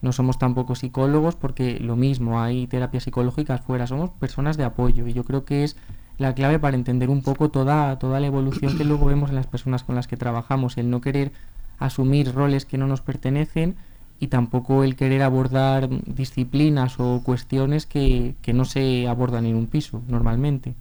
No 0.02 0.12
somos 0.12 0.38
tampoco 0.38 0.74
psicólogos 0.74 1.36
porque 1.36 1.80
lo 1.80 1.96
mismo, 1.96 2.42
hay 2.42 2.66
terapias 2.66 3.04
psicológicas 3.04 3.62
fuera, 3.62 3.86
somos 3.86 4.10
personas 4.10 4.58
de 4.58 4.64
apoyo 4.64 5.06
y 5.06 5.14
yo 5.14 5.24
creo 5.24 5.46
que 5.46 5.64
es 5.64 5.76
la 6.18 6.34
clave 6.34 6.58
para 6.58 6.76
entender 6.76 7.08
un 7.08 7.22
poco 7.22 7.48
toda, 7.48 7.98
toda 7.98 8.20
la 8.20 8.26
evolución 8.26 8.76
que 8.76 8.84
luego 8.84 9.06
vemos 9.06 9.30
en 9.30 9.36
las 9.36 9.46
personas 9.46 9.84
con 9.84 9.94
las 9.94 10.06
que 10.06 10.18
trabajamos, 10.18 10.76
el 10.76 10.90
no 10.90 11.00
querer 11.00 11.32
asumir 11.80 12.32
roles 12.34 12.66
que 12.66 12.78
no 12.78 12.86
nos 12.86 13.00
pertenecen 13.02 13.76
y 14.20 14.28
tampoco 14.28 14.84
el 14.84 14.96
querer 14.96 15.22
abordar 15.22 15.88
disciplinas 16.06 17.00
o 17.00 17.22
cuestiones 17.24 17.86
que, 17.86 18.36
que 18.42 18.52
no 18.52 18.64
se 18.66 19.08
abordan 19.08 19.46
en 19.46 19.56
un 19.56 19.66
piso 19.66 20.02
normalmente. 20.08 20.74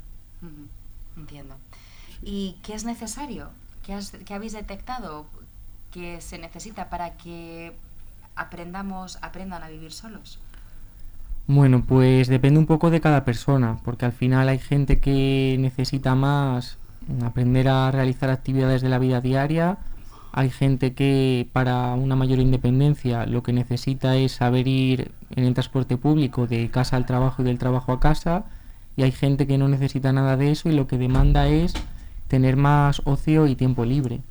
Entiendo. 1.18 1.56
¿Y 2.22 2.58
qué 2.63 2.74
es 2.75 2.86
necesario? 2.86 3.50
¿Qué, 3.86 3.94
has- 3.94 4.12
qué 4.25 4.34
habéis 4.34 4.53
detectado 4.53 5.27
que 5.91 6.22
se 6.22 6.38
necesita 6.39 6.89
para 6.89 7.18
que 7.18 7.74
aprendamos, 8.36 9.20
aprendan 9.22 9.63
a 9.63 9.70
vivir 9.70 9.91
solos? 9.91 10.39
Bueno, 11.48 11.84
pues 11.86 12.27
depende 12.27 12.60
un 12.60 12.68
poco 12.68 12.91
de 12.91 13.01
cada 13.01 13.25
persona, 13.25 13.79
porque 13.84 14.06
al 14.06 14.12
final 14.13 14.50
hay 14.50 14.60
gente 14.60 15.00
que 15.00 15.58
necesita 15.60 16.13
más 16.15 16.77
aprender 17.24 17.68
a 17.70 17.89
realizar 17.91 18.29
actividades 18.29 18.82
de 18.82 18.89
la 18.89 19.00
vida 19.00 19.20
diaria, 19.22 19.79
hay 20.31 20.50
gente 20.50 20.93
que 20.93 21.48
para 21.53 21.93
una 21.93 22.15
mayor 22.15 22.39
independencia 22.39 23.25
lo 23.25 23.43
que 23.43 23.53
necesita 23.53 24.15
es 24.15 24.33
saber 24.33 24.67
ir 24.67 25.12
en 25.36 25.43
el 25.43 25.53
transporte 25.53 25.98
público 25.98 26.48
de 26.48 26.69
casa 26.69 26.98
al 26.98 27.05
trabajo 27.05 27.41
y 27.41 27.45
del 27.45 27.57
trabajo 27.57 27.91
a 27.91 28.00
casa, 28.00 28.45
y 28.95 29.03
hay 29.03 29.12
gente 29.12 29.48
que 29.48 29.57
no 29.57 29.67
necesita 29.67 30.12
nada 30.12 30.38
de 30.38 30.51
eso 30.51 30.69
y 30.69 30.74
lo 30.74 30.88
que 30.88 30.98
demanda 30.98 31.48
es 31.48 31.74
tener 32.27 32.57
más 32.57 33.01
ocio 33.05 33.48
y 33.48 33.55
tiempo 33.55 33.86
libre. 33.86 34.21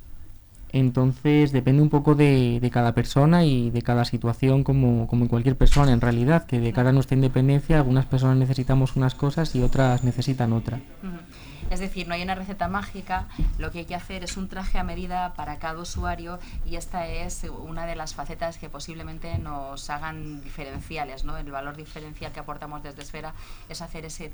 Entonces 0.71 1.51
depende 1.51 1.81
un 1.81 1.89
poco 1.89 2.15
de, 2.15 2.59
de 2.59 2.69
cada 2.69 2.93
persona 2.93 3.43
y 3.43 3.69
de 3.71 3.81
cada 3.81 4.05
situación 4.05 4.63
como, 4.63 5.07
como 5.07 5.23
en 5.23 5.29
cualquier 5.29 5.57
persona 5.57 5.91
en 5.91 6.01
realidad, 6.01 6.45
que 6.45 6.59
de 6.59 6.71
cara 6.73 6.89
a 6.89 6.93
nuestra 6.93 7.15
independencia 7.15 7.77
algunas 7.77 8.05
personas 8.05 8.37
necesitamos 8.37 8.95
unas 8.95 9.15
cosas 9.15 9.55
y 9.55 9.61
otras 9.61 10.03
necesitan 10.03 10.53
otra. 10.53 10.79
Es 11.69 11.79
decir, 11.79 12.07
no 12.07 12.15
hay 12.15 12.23
una 12.23 12.35
receta 12.35 12.67
mágica, 12.67 13.27
lo 13.59 13.71
que 13.71 13.79
hay 13.79 13.85
que 13.85 13.95
hacer 13.95 14.23
es 14.23 14.37
un 14.37 14.47
traje 14.47 14.79
a 14.79 14.83
medida 14.83 15.33
para 15.35 15.57
cada 15.57 15.79
usuario 15.79 16.39
y 16.65 16.75
esta 16.77 17.07
es 17.07 17.43
una 17.43 17.85
de 17.85 17.95
las 17.95 18.15
facetas 18.15 18.57
que 18.57 18.69
posiblemente 18.69 19.37
nos 19.37 19.89
hagan 19.89 20.41
diferenciales, 20.41 21.25
¿no? 21.25 21.37
El 21.37 21.51
valor 21.51 21.75
diferencial 21.75 22.31
que 22.31 22.39
aportamos 22.39 22.81
desde 22.81 23.03
Esfera 23.03 23.33
es 23.69 23.81
hacer 23.81 24.05
ese 24.05 24.31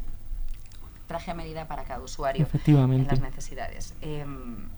traje 1.08 1.32
a 1.32 1.34
medida 1.34 1.68
para 1.68 1.84
cada 1.84 2.02
usuario 2.02 2.42
en 2.42 2.48
Efectivamente. 2.48 3.12
las 3.12 3.22
necesidades. 3.22 3.94
Em, 4.02 4.70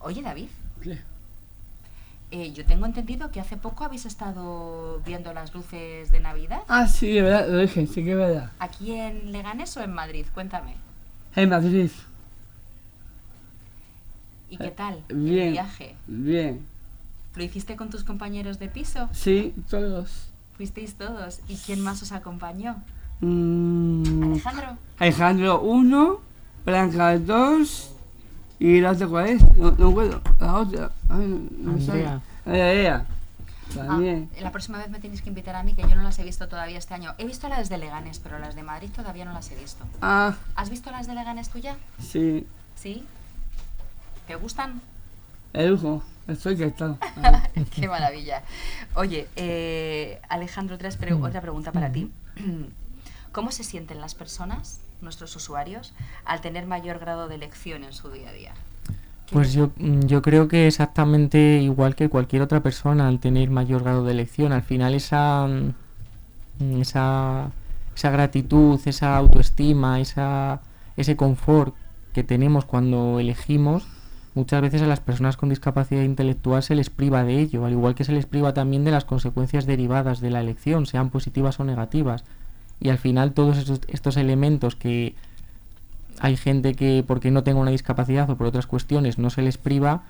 oye, 0.00 0.22
David, 0.22 0.48
¿Qué? 0.82 0.98
eh, 2.30 2.52
yo 2.52 2.64
tengo 2.64 2.86
entendido 2.86 3.30
que 3.30 3.40
hace 3.40 3.56
poco 3.56 3.84
habéis 3.84 4.06
estado 4.06 5.00
viendo 5.06 5.32
las 5.32 5.54
luces 5.54 6.10
de 6.10 6.20
Navidad. 6.20 6.62
Ah, 6.68 6.86
sí, 6.88 7.12
de 7.12 7.22
verdad, 7.22 7.48
lo 7.48 7.58
dije, 7.58 7.86
sí 7.86 8.04
que 8.04 8.12
es 8.12 8.16
verdad. 8.16 8.50
¿Aquí 8.58 8.92
en 8.92 9.32
Leganés 9.32 9.76
o 9.76 9.82
en 9.82 9.92
Madrid? 9.92 10.26
Cuéntame. 10.34 10.74
En 11.34 11.48
Madrid. 11.50 11.90
¿Y 14.48 14.58
qué 14.58 14.70
tal 14.70 15.02
el 15.08 15.16
Eh, 15.16 15.30
Bien. 15.30 15.52
viaje? 15.52 15.96
Bien. 16.06 16.66
¿Lo 17.34 17.42
hiciste 17.42 17.76
con 17.76 17.90
tus 17.90 18.04
compañeros 18.04 18.58
de 18.58 18.68
piso? 18.68 19.08
Sí, 19.12 19.52
todos. 19.68 20.28
¿Fuisteis 20.56 20.94
todos? 20.94 21.40
¿Y 21.48 21.56
quién 21.56 21.80
más 21.80 22.02
os 22.02 22.12
acompañó? 22.12 22.76
Mm, 23.20 24.22
Alejandro. 24.32 24.78
Alejandro 24.98 25.60
1, 25.62 26.20
Blanca 26.64 27.18
2 27.18 27.90
y 28.58 28.80
la 28.80 28.92
otra 28.92 29.06
cuál 29.06 29.26
es, 29.28 29.42
no, 29.56 29.70
no 29.72 29.92
puedo, 29.92 30.20
la 30.40 30.54
otra, 30.56 30.90
ay, 31.08 31.26
no, 31.26 31.72
no 31.72 31.80
sé. 31.80 32.06
Andrea. 32.44 33.04
Ah, 33.78 33.84
También. 33.88 34.30
la 34.40 34.52
próxima 34.52 34.78
vez 34.78 34.88
me 34.90 35.00
tenéis 35.00 35.20
que 35.22 35.28
invitar 35.28 35.56
a 35.56 35.62
mí, 35.64 35.74
que 35.74 35.82
yo 35.82 35.94
no 35.96 36.02
las 36.02 36.18
he 36.20 36.24
visto 36.24 36.48
todavía 36.48 36.78
este 36.78 36.94
año. 36.94 37.14
He 37.18 37.26
visto 37.26 37.48
las 37.48 37.68
de 37.68 37.76
Leganés, 37.78 38.20
pero 38.20 38.38
las 38.38 38.54
de 38.54 38.62
Madrid 38.62 38.88
todavía 38.94 39.24
no 39.24 39.32
las 39.32 39.50
he 39.50 39.56
visto. 39.56 39.84
Ah, 40.00 40.36
¿Has 40.54 40.70
visto 40.70 40.90
las 40.92 41.06
de 41.08 41.14
Leganés 41.14 41.48
tú 41.50 41.58
ya? 41.58 41.76
sí, 42.00 42.46
¿Sí? 42.76 43.04
¿Te 44.26 44.36
gustan? 44.36 44.80
el 45.52 45.70
lujo, 45.70 46.02
estoy 46.28 46.56
que 46.56 46.66
está. 46.66 46.96
Qué 47.74 47.88
maravilla. 47.88 48.42
Oye, 48.94 49.26
eh, 49.36 50.20
Alejandro, 50.28 50.76
otra, 50.76 50.90
pre- 50.90 51.14
otra 51.14 51.40
pregunta 51.40 51.72
para 51.72 51.90
ti. 51.90 52.10
¿Cómo 53.32 53.50
se 53.50 53.64
sienten 53.64 54.00
las 54.00 54.14
personas, 54.14 54.80
nuestros 55.00 55.34
usuarios, 55.36 55.92
al 56.24 56.40
tener 56.40 56.66
mayor 56.66 56.98
grado 56.98 57.28
de 57.28 57.34
elección 57.36 57.84
en 57.84 57.92
su 57.92 58.10
día 58.10 58.30
a 58.30 58.32
día? 58.32 58.52
¿Qué 59.26 59.32
Pues 59.32 59.52
yo, 59.52 59.70
mm, 59.76 60.06
yo 60.06 60.22
creo 60.22 60.48
que 60.48 60.66
exactamente 60.66 61.58
igual 61.60 61.94
que 61.94 62.08
cualquier 62.08 62.42
otra 62.42 62.60
persona 62.62 63.08
al 63.08 63.18
tener 63.18 63.50
mayor 63.50 63.82
grado 63.82 64.04
de 64.04 64.12
elección, 64.12 64.52
al 64.52 64.62
final 64.62 64.94
esa, 64.94 65.46
mm, 65.46 66.80
esa, 66.80 67.50
esa 67.94 68.10
gratitud, 68.10 68.80
esa 68.84 69.16
autoestima, 69.16 70.00
esa, 70.00 70.60
ese 70.96 71.16
confort 71.16 71.74
que 72.12 72.24
tenemos 72.24 72.64
cuando 72.64 73.20
elegimos, 73.20 73.86
muchas 74.34 74.62
veces 74.62 74.82
a 74.82 74.86
las 74.86 75.00
personas 75.00 75.36
con 75.36 75.48
discapacidad 75.48 76.02
intelectual 76.02 76.62
se 76.62 76.74
les 76.74 76.90
priva 76.90 77.24
de 77.24 77.40
ello, 77.40 77.64
al 77.64 77.72
igual 77.72 77.94
que 77.94 78.04
se 78.04 78.12
les 78.12 78.26
priva 78.26 78.54
también 78.54 78.84
de 78.84 78.90
las 78.90 79.04
consecuencias 79.04 79.66
derivadas 79.66 80.20
de 80.20 80.30
la 80.30 80.40
elección, 80.40 80.86
sean 80.86 81.10
positivas 81.10 81.58
o 81.58 81.64
negativas. 81.64 82.24
Y 82.80 82.90
al 82.90 82.98
final 82.98 83.32
todos 83.32 83.58
estos, 83.58 83.80
estos 83.88 84.16
elementos 84.16 84.76
que 84.76 85.14
hay 86.20 86.36
gente 86.36 86.74
que 86.74 87.04
porque 87.06 87.30
no 87.30 87.42
tenga 87.42 87.60
una 87.60 87.70
discapacidad 87.70 88.28
o 88.30 88.36
por 88.36 88.46
otras 88.46 88.66
cuestiones 88.66 89.18
no 89.18 89.30
se 89.30 89.42
les 89.42 89.58
priva, 89.58 90.02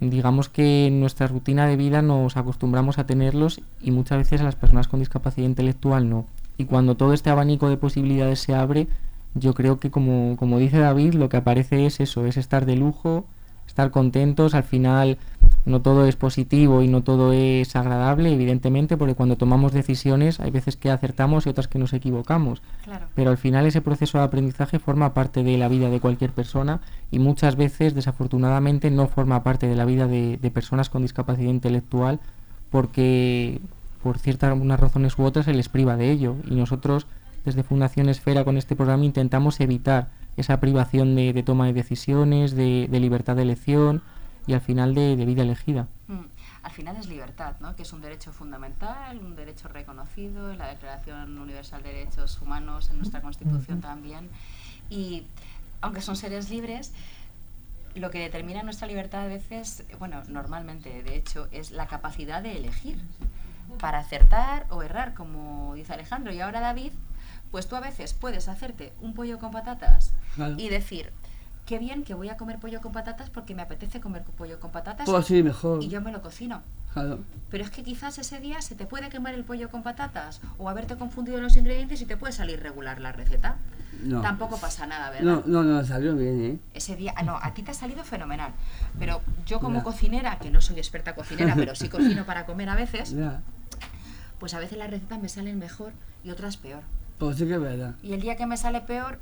digamos 0.00 0.48
que 0.48 0.86
en 0.86 1.00
nuestra 1.00 1.26
rutina 1.26 1.66
de 1.66 1.76
vida 1.76 2.02
nos 2.02 2.36
acostumbramos 2.36 2.98
a 2.98 3.06
tenerlos 3.06 3.60
y 3.82 3.90
muchas 3.90 4.18
veces 4.18 4.40
a 4.40 4.44
las 4.44 4.56
personas 4.56 4.88
con 4.88 5.00
discapacidad 5.00 5.46
intelectual 5.46 6.08
no. 6.08 6.26
Y 6.58 6.64
cuando 6.66 6.94
todo 6.94 7.12
este 7.12 7.30
abanico 7.30 7.68
de 7.68 7.76
posibilidades 7.76 8.40
se 8.40 8.54
abre, 8.54 8.86
yo 9.34 9.54
creo 9.54 9.78
que 9.78 9.90
como, 9.90 10.36
como 10.36 10.58
dice 10.58 10.78
David, 10.78 11.14
lo 11.14 11.28
que 11.28 11.38
aparece 11.38 11.86
es 11.86 12.00
eso, 12.00 12.26
es 12.26 12.36
estar 12.36 12.66
de 12.66 12.76
lujo, 12.76 13.24
estar 13.70 13.90
contentos, 13.90 14.54
al 14.54 14.64
final 14.64 15.16
no 15.66 15.80
todo 15.82 16.06
es 16.06 16.16
positivo 16.16 16.82
y 16.82 16.88
no 16.88 17.02
todo 17.02 17.32
es 17.32 17.76
agradable, 17.76 18.32
evidentemente, 18.32 18.96
porque 18.96 19.14
cuando 19.14 19.36
tomamos 19.36 19.72
decisiones 19.72 20.40
hay 20.40 20.50
veces 20.50 20.76
que 20.76 20.90
acertamos 20.90 21.46
y 21.46 21.50
otras 21.50 21.68
que 21.68 21.78
nos 21.78 21.92
equivocamos 21.92 22.62
Claro. 22.84 23.06
pero 23.14 23.30
al 23.30 23.36
final 23.38 23.66
ese 23.66 23.80
proceso 23.80 24.18
de 24.18 24.24
aprendizaje 24.24 24.78
forma 24.78 25.12
parte 25.14 25.42
de 25.42 25.56
la 25.58 25.68
vida 25.68 25.90
de 25.90 26.00
cualquier 26.00 26.30
persona 26.30 26.80
y 27.10 27.18
muchas 27.18 27.56
veces 27.56 27.94
desafortunadamente 27.94 28.90
no 28.90 29.06
forma 29.06 29.42
parte 29.42 29.66
de 29.66 29.76
la 29.76 29.84
vida 29.84 30.06
de, 30.06 30.38
de 30.38 30.50
personas 30.50 30.88
con 30.90 31.02
discapacidad 31.02 31.50
intelectual 31.50 32.20
porque 32.70 33.60
por 34.02 34.18
ciertas 34.18 34.58
unas 34.58 34.80
razones 34.80 35.18
u 35.18 35.24
otras 35.24 35.44
se 35.44 35.54
les 35.54 35.68
priva 35.68 35.96
de 35.96 36.10
ello 36.10 36.36
y 36.48 36.54
nosotros 36.54 37.06
desde 37.44 37.62
Fundación 37.62 38.08
Esfera 38.08 38.44
con 38.44 38.56
este 38.56 38.76
programa 38.76 39.04
intentamos 39.04 39.60
evitar 39.60 40.08
esa 40.40 40.60
privación 40.60 41.14
de, 41.14 41.32
de 41.32 41.42
toma 41.42 41.66
de 41.66 41.72
decisiones, 41.72 42.54
de, 42.54 42.88
de 42.90 43.00
libertad 43.00 43.36
de 43.36 43.42
elección 43.42 44.02
y 44.46 44.54
al 44.54 44.60
final 44.60 44.94
de, 44.94 45.16
de 45.16 45.24
vida 45.24 45.42
elegida. 45.42 45.86
Mm. 46.08 46.24
al 46.62 46.72
final 46.72 46.96
es 46.96 47.06
libertad, 47.06 47.54
¿no? 47.60 47.76
que 47.76 47.82
es 47.82 47.92
un 47.92 48.00
derecho 48.00 48.32
fundamental, 48.32 49.18
un 49.18 49.36
derecho 49.36 49.68
reconocido 49.68 50.50
en 50.50 50.58
la 50.58 50.68
Declaración 50.68 51.38
Universal 51.38 51.82
de 51.82 51.92
Derechos 51.92 52.40
Humanos, 52.40 52.90
en 52.90 52.98
nuestra 52.98 53.20
Constitución 53.20 53.80
también. 53.80 54.28
Y 54.88 55.24
aunque 55.80 56.00
son 56.00 56.16
seres 56.16 56.50
libres, 56.50 56.92
lo 57.94 58.10
que 58.10 58.18
determina 58.18 58.62
nuestra 58.62 58.86
libertad 58.86 59.22
a 59.22 59.26
veces, 59.26 59.84
bueno, 59.98 60.22
normalmente, 60.28 61.02
de 61.02 61.16
hecho, 61.16 61.48
es 61.50 61.70
la 61.70 61.86
capacidad 61.86 62.42
de 62.42 62.56
elegir 62.56 62.98
para 63.80 63.98
acertar 63.98 64.66
o 64.70 64.82
errar, 64.82 65.14
como 65.14 65.74
dice 65.74 65.92
Alejandro. 65.92 66.32
Y 66.32 66.40
ahora 66.40 66.60
David, 66.60 66.92
pues 67.50 67.68
tú 67.68 67.76
a 67.76 67.80
veces 67.80 68.14
puedes 68.14 68.48
hacerte 68.48 68.92
un 69.00 69.14
pollo 69.14 69.38
con 69.38 69.50
patatas 69.50 70.12
Claro. 70.36 70.54
y 70.58 70.68
decir, 70.68 71.10
qué 71.66 71.78
bien 71.78 72.02
que 72.04 72.14
voy 72.14 72.28
a 72.28 72.36
comer 72.36 72.58
pollo 72.58 72.80
con 72.80 72.92
patatas 72.92 73.30
porque 73.30 73.54
me 73.54 73.62
apetece 73.62 74.00
comer 74.00 74.22
pollo 74.22 74.58
con 74.60 74.70
patatas 74.70 75.08
Pues 75.08 75.26
sí, 75.26 75.42
mejor. 75.42 75.82
y 75.82 75.88
yo 75.88 76.00
me 76.00 76.12
lo 76.12 76.22
cocino. 76.22 76.62
Claro. 76.92 77.20
Pero 77.50 77.62
es 77.64 77.70
que 77.70 77.84
quizás 77.84 78.18
ese 78.18 78.40
día 78.40 78.60
se 78.62 78.74
te 78.74 78.84
puede 78.86 79.08
quemar 79.10 79.34
el 79.34 79.44
pollo 79.44 79.70
con 79.70 79.82
patatas 79.84 80.40
o 80.58 80.68
haberte 80.68 80.96
confundido 80.96 81.40
los 81.40 81.56
ingredientes 81.56 82.00
y 82.02 82.06
te 82.06 82.16
puede 82.16 82.32
salir 82.32 82.60
regular 82.60 83.00
la 83.00 83.12
receta. 83.12 83.56
No. 84.02 84.22
Tampoco 84.22 84.58
pasa 84.58 84.86
nada, 84.86 85.10
¿verdad? 85.10 85.24
No, 85.24 85.42
no, 85.46 85.62
no, 85.62 85.84
salió 85.84 86.16
bien, 86.16 86.44
¿eh? 86.44 86.58
Ese 86.74 86.96
día, 86.96 87.12
ah, 87.16 87.22
no, 87.22 87.36
a 87.40 87.52
ti 87.54 87.62
te 87.62 87.70
ha 87.70 87.74
salido 87.74 88.02
fenomenal. 88.02 88.52
Pero 88.98 89.20
yo 89.46 89.60
como 89.60 89.82
cocinera, 89.84 90.38
que 90.38 90.50
no 90.50 90.60
soy 90.60 90.78
experta 90.78 91.14
cocinera, 91.14 91.54
pero 91.54 91.74
sí 91.74 91.88
cocino 91.88 92.24
para 92.24 92.46
comer 92.46 92.70
a 92.70 92.74
veces, 92.74 93.14
pues 94.40 94.54
a 94.54 94.58
veces 94.58 94.78
las 94.78 94.90
recetas 94.90 95.20
me 95.20 95.28
salen 95.28 95.58
mejor 95.58 95.92
y 96.24 96.30
otras 96.30 96.56
peor. 96.56 96.82
Pues 97.18 97.36
sí 97.36 97.46
que 97.46 97.54
es 97.54 97.60
verdad. 97.60 97.94
Y 98.02 98.14
el 98.14 98.20
día 98.22 98.36
que 98.36 98.46
me 98.46 98.56
sale 98.56 98.80
peor, 98.80 99.20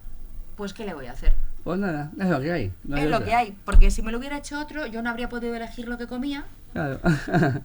pues 0.58 0.74
¿qué 0.74 0.84
le 0.84 0.92
voy 0.92 1.06
a 1.06 1.12
hacer? 1.12 1.32
Pues 1.64 1.78
nada, 1.80 2.10
es 2.20 2.28
lo 2.28 2.40
que 2.40 2.52
hay. 2.52 2.72
no 2.84 2.96
hay 2.96 3.04
es 3.04 3.10
lo 3.10 3.16
otra. 3.16 3.26
que 3.28 3.34
hay, 3.34 3.56
porque 3.64 3.90
si 3.90 4.02
me 4.02 4.12
lo 4.12 4.18
hubiera 4.18 4.36
hecho 4.36 4.60
otro, 4.60 4.84
yo 4.86 5.00
no 5.02 5.08
habría 5.08 5.28
podido 5.30 5.54
elegir 5.54 5.88
lo 5.88 5.96
que 5.96 6.06
comía, 6.06 6.44
Claro. 6.72 7.00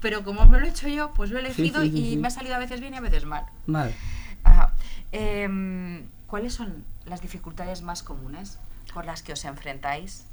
pero 0.00 0.24
como 0.24 0.46
me 0.46 0.58
lo 0.58 0.66
he 0.66 0.70
hecho 0.70 0.88
yo, 0.88 1.12
pues 1.14 1.30
lo 1.30 1.38
he 1.38 1.40
elegido 1.42 1.82
sí, 1.82 1.90
sí, 1.90 1.98
y 1.98 2.10
sí. 2.12 2.16
me 2.16 2.28
ha 2.28 2.30
salido 2.30 2.54
a 2.54 2.58
veces 2.58 2.80
bien 2.80 2.94
y 2.94 2.96
a 2.96 3.00
veces 3.00 3.24
mal. 3.26 3.44
Mal. 3.66 3.92
Ajá. 4.44 4.72
Em, 5.12 6.02
¿Cuáles 6.26 6.54
son 6.54 6.84
las 7.06 7.20
dificultades 7.20 7.82
más 7.82 8.02
comunes 8.02 8.58
con 8.94 9.04
las 9.06 9.22
que 9.22 9.32
os 9.32 9.44
enfrentáis 9.44 10.24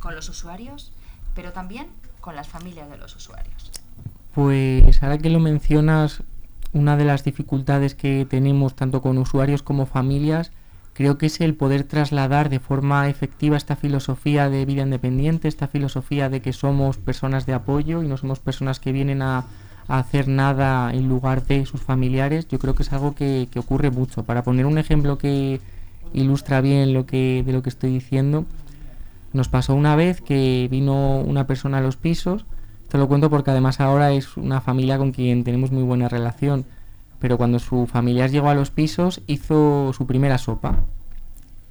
con 0.00 0.14
los 0.14 0.28
usuarios, 0.28 0.92
pero 1.34 1.52
también 1.52 1.86
con 2.20 2.34
las 2.34 2.48
familias 2.48 2.90
de 2.90 2.96
los 2.96 3.14
usuarios? 3.14 3.70
Pues 4.34 5.02
ahora 5.02 5.18
que 5.18 5.30
lo 5.30 5.38
mencionas, 5.38 6.22
una 6.72 6.96
de 6.96 7.04
las 7.04 7.22
dificultades 7.22 7.94
que 7.94 8.26
tenemos 8.28 8.74
tanto 8.74 9.00
con 9.00 9.16
usuarios 9.18 9.62
como 9.62 9.86
familias, 9.86 10.50
creo 10.94 11.18
que 11.18 11.26
es 11.26 11.40
el 11.40 11.54
poder 11.54 11.84
trasladar 11.84 12.48
de 12.48 12.60
forma 12.60 13.08
efectiva 13.08 13.56
esta 13.56 13.76
filosofía 13.76 14.48
de 14.48 14.64
vida 14.64 14.82
independiente, 14.82 15.48
esta 15.48 15.68
filosofía 15.68 16.30
de 16.30 16.40
que 16.40 16.52
somos 16.52 16.96
personas 16.96 17.44
de 17.46 17.52
apoyo 17.52 18.02
y 18.02 18.08
no 18.08 18.16
somos 18.16 18.38
personas 18.40 18.80
que 18.80 18.92
vienen 18.92 19.20
a, 19.20 19.44
hacer 19.86 20.28
nada 20.28 20.94
en 20.94 21.10
lugar 21.10 21.44
de 21.44 21.66
sus 21.66 21.82
familiares. 21.82 22.48
Yo 22.48 22.58
creo 22.58 22.74
que 22.74 22.84
es 22.84 22.92
algo 22.94 23.14
que, 23.14 23.48
que 23.50 23.58
ocurre 23.58 23.90
mucho. 23.90 24.22
Para 24.22 24.42
poner 24.42 24.64
un 24.64 24.78
ejemplo 24.78 25.18
que 25.18 25.60
ilustra 26.14 26.62
bien 26.62 26.94
lo 26.94 27.04
que, 27.04 27.42
de 27.44 27.52
lo 27.52 27.62
que 27.62 27.68
estoy 27.68 27.92
diciendo, 27.92 28.46
nos 29.34 29.48
pasó 29.48 29.74
una 29.74 29.94
vez 29.94 30.22
que 30.22 30.68
vino 30.70 31.18
una 31.18 31.46
persona 31.46 31.78
a 31.78 31.80
los 31.82 31.96
pisos, 31.96 32.46
te 32.88 32.96
lo 32.96 33.08
cuento 33.08 33.28
porque 33.28 33.50
además 33.50 33.80
ahora 33.80 34.12
es 34.12 34.36
una 34.36 34.60
familia 34.60 34.96
con 34.96 35.12
quien 35.12 35.44
tenemos 35.44 35.72
muy 35.72 35.82
buena 35.82 36.08
relación, 36.08 36.64
pero 37.24 37.38
cuando 37.38 37.58
su 37.58 37.86
familiar 37.86 38.28
llegó 38.28 38.50
a 38.50 38.54
los 38.54 38.70
pisos 38.70 39.22
hizo 39.26 39.94
su 39.94 40.06
primera 40.06 40.36
sopa 40.36 40.80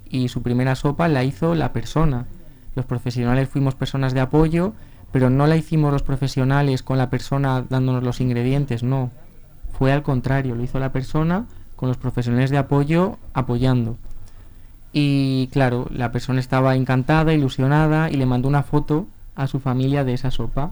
y 0.10 0.30
su 0.30 0.42
primera 0.42 0.74
sopa 0.74 1.08
la 1.08 1.24
hizo 1.24 1.54
la 1.54 1.72
persona. 1.74 2.26
Los 2.74 2.88
profesionales 2.88 3.50
fuimos 3.50 3.76
personas 3.76 4.16
de 4.16 4.20
apoyo, 4.20 4.74
pero 5.12 5.30
no 5.30 5.46
la 5.46 5.56
hicimos 5.56 5.94
los 5.94 6.02
profesionales 6.02 6.82
con 6.82 6.98
la 6.98 7.12
persona 7.12 7.64
dándonos 7.70 8.02
los 8.02 8.20
ingredientes, 8.20 8.82
no. 8.82 9.12
Fue 9.78 9.92
al 9.92 10.02
contrario, 10.02 10.56
lo 10.56 10.64
hizo 10.64 10.80
la 10.80 10.92
persona 10.92 11.46
con 11.76 11.88
los 11.88 11.98
profesionales 11.98 12.50
de 12.50 12.58
apoyo 12.58 13.20
apoyando. 13.36 13.98
Y 14.92 15.50
claro, 15.52 15.86
la 15.92 16.12
persona 16.12 16.40
estaba 16.40 16.76
encantada, 16.76 17.32
ilusionada 17.32 18.10
y 18.10 18.16
le 18.16 18.26
mandó 18.26 18.48
una 18.48 18.64
foto 18.64 19.06
a 19.36 19.46
su 19.46 19.60
familia 19.60 20.04
de 20.04 20.16
esa 20.16 20.32
sopa. 20.32 20.72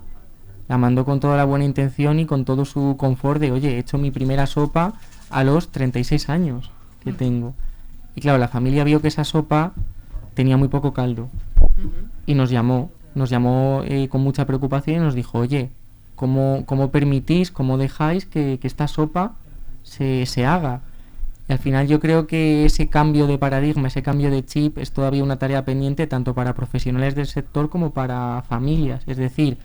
La 0.72 0.77
mandó 0.77 1.03
con 1.03 1.20
toda 1.20 1.36
la 1.36 1.44
buena 1.44 1.66
intención 1.66 2.22
y 2.22 2.25
con 2.25 2.46
todo 2.46 2.64
su 2.64 2.96
confort 2.98 3.42
de, 3.42 3.51
oye, 3.51 3.75
he 3.75 3.79
hecho 3.79 3.98
mi 3.98 4.10
primera 4.10 4.46
sopa 4.46 4.94
a 5.29 5.44
los 5.44 5.68
36 5.68 6.29
años 6.29 6.72
que 7.03 7.12
tengo. 7.12 7.53
Y 8.16 8.22
claro, 8.22 8.38
la 8.38 8.48
familia 8.48 8.86
vio 8.86 9.01
que 9.01 9.10
esa 9.10 9.25
sopa 9.25 9.74
tenía 10.34 10.55
muy 10.55 10.70
poco 10.70 10.94
caldo 10.94 11.27
y 12.25 12.36
nos 12.36 12.51
llamó, 12.51 12.90
nos 13.16 13.29
llamó 13.29 13.81
eh, 13.84 14.07
con 14.07 14.22
mucha 14.22 14.46
preocupación 14.46 14.96
y 14.96 15.00
nos 15.01 15.14
dijo, 15.14 15.40
oye, 15.40 15.72
¿cómo, 16.16 16.64
cómo 16.66 16.90
permitís, 16.90 17.51
cómo 17.51 17.77
dejáis 17.77 18.25
que, 18.25 18.57
que 18.57 18.68
esta 18.68 18.88
sopa 18.88 19.34
se, 19.84 20.25
se 20.25 20.46
haga? 20.46 20.79
Y 21.50 21.51
al 21.51 21.60
final 21.60 21.86
yo 21.90 22.00
creo 22.00 22.27
que 22.27 22.64
ese 22.64 22.88
cambio 22.88 23.27
de 23.27 23.38
paradigma, 23.38 23.90
ese 23.90 24.03
cambio 24.03 24.31
de 24.31 24.46
chip 24.46 24.77
es 24.77 24.94
todavía 24.94 25.22
una 25.22 25.36
tarea 25.36 25.66
pendiente 25.66 26.07
tanto 26.07 26.34
para 26.34 26.55
profesionales 26.55 27.14
del 27.14 27.27
sector 27.27 27.70
como 27.70 27.92
para 27.92 28.46
familias. 28.48 29.03
Es 29.05 29.18
decir, 29.18 29.57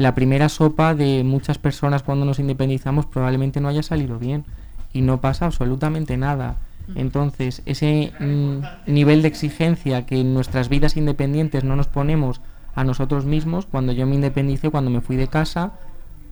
la 0.00 0.14
primera 0.14 0.48
sopa 0.48 0.94
de 0.94 1.22
muchas 1.24 1.58
personas 1.58 2.02
cuando 2.02 2.24
nos 2.24 2.38
independizamos 2.38 3.04
probablemente 3.04 3.60
no 3.60 3.68
haya 3.68 3.82
salido 3.82 4.18
bien 4.18 4.46
y 4.94 5.02
no 5.02 5.20
pasa 5.20 5.44
absolutamente 5.44 6.16
nada. 6.16 6.56
Entonces, 6.94 7.60
ese 7.66 8.10
mm, 8.18 8.90
nivel 8.90 9.20
de 9.20 9.28
exigencia 9.28 10.06
que 10.06 10.18
en 10.18 10.32
nuestras 10.32 10.70
vidas 10.70 10.96
independientes 10.96 11.64
no 11.64 11.76
nos 11.76 11.86
ponemos 11.86 12.40
a 12.74 12.82
nosotros 12.82 13.26
mismos, 13.26 13.66
cuando 13.66 13.92
yo 13.92 14.06
me 14.06 14.14
independicé, 14.14 14.70
cuando 14.70 14.90
me 14.90 15.02
fui 15.02 15.16
de 15.16 15.28
casa, 15.28 15.72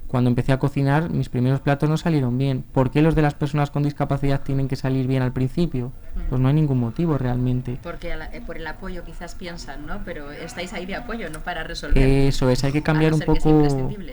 cuando 0.08 0.28
empecé 0.30 0.52
a 0.52 0.58
cocinar, 0.58 1.10
mis 1.10 1.28
primeros 1.28 1.60
platos 1.60 1.88
no 1.88 1.96
salieron 1.98 2.38
bien. 2.38 2.64
¿Por 2.72 2.90
qué 2.90 3.02
los 3.02 3.14
de 3.14 3.22
las 3.22 3.34
personas 3.34 3.70
con 3.70 3.82
discapacidad 3.82 4.40
tienen 4.40 4.66
que 4.66 4.74
salir 4.74 5.06
bien 5.06 5.22
al 5.22 5.32
principio? 5.32 5.92
Pues 6.28 6.40
no 6.40 6.48
hay 6.48 6.54
ningún 6.54 6.78
motivo 6.80 7.16
realmente. 7.18 7.78
Porque 7.82 8.16
la- 8.16 8.26
eh, 8.34 8.40
por 8.44 8.56
el 8.56 8.66
apoyo 8.66 9.04
quizás 9.04 9.34
piensan, 9.34 9.86
¿no? 9.86 10.00
Pero 10.04 10.30
estáis 10.32 10.72
ahí 10.72 10.86
de 10.86 10.96
apoyo, 10.96 11.28
no 11.30 11.40
para 11.40 11.62
resolver. 11.62 12.02
Eso 12.02 12.48
es, 12.50 12.64
hay 12.64 12.72
que 12.72 12.82
cambiar 12.82 13.12
un 13.14 13.20
poco, 13.20 13.50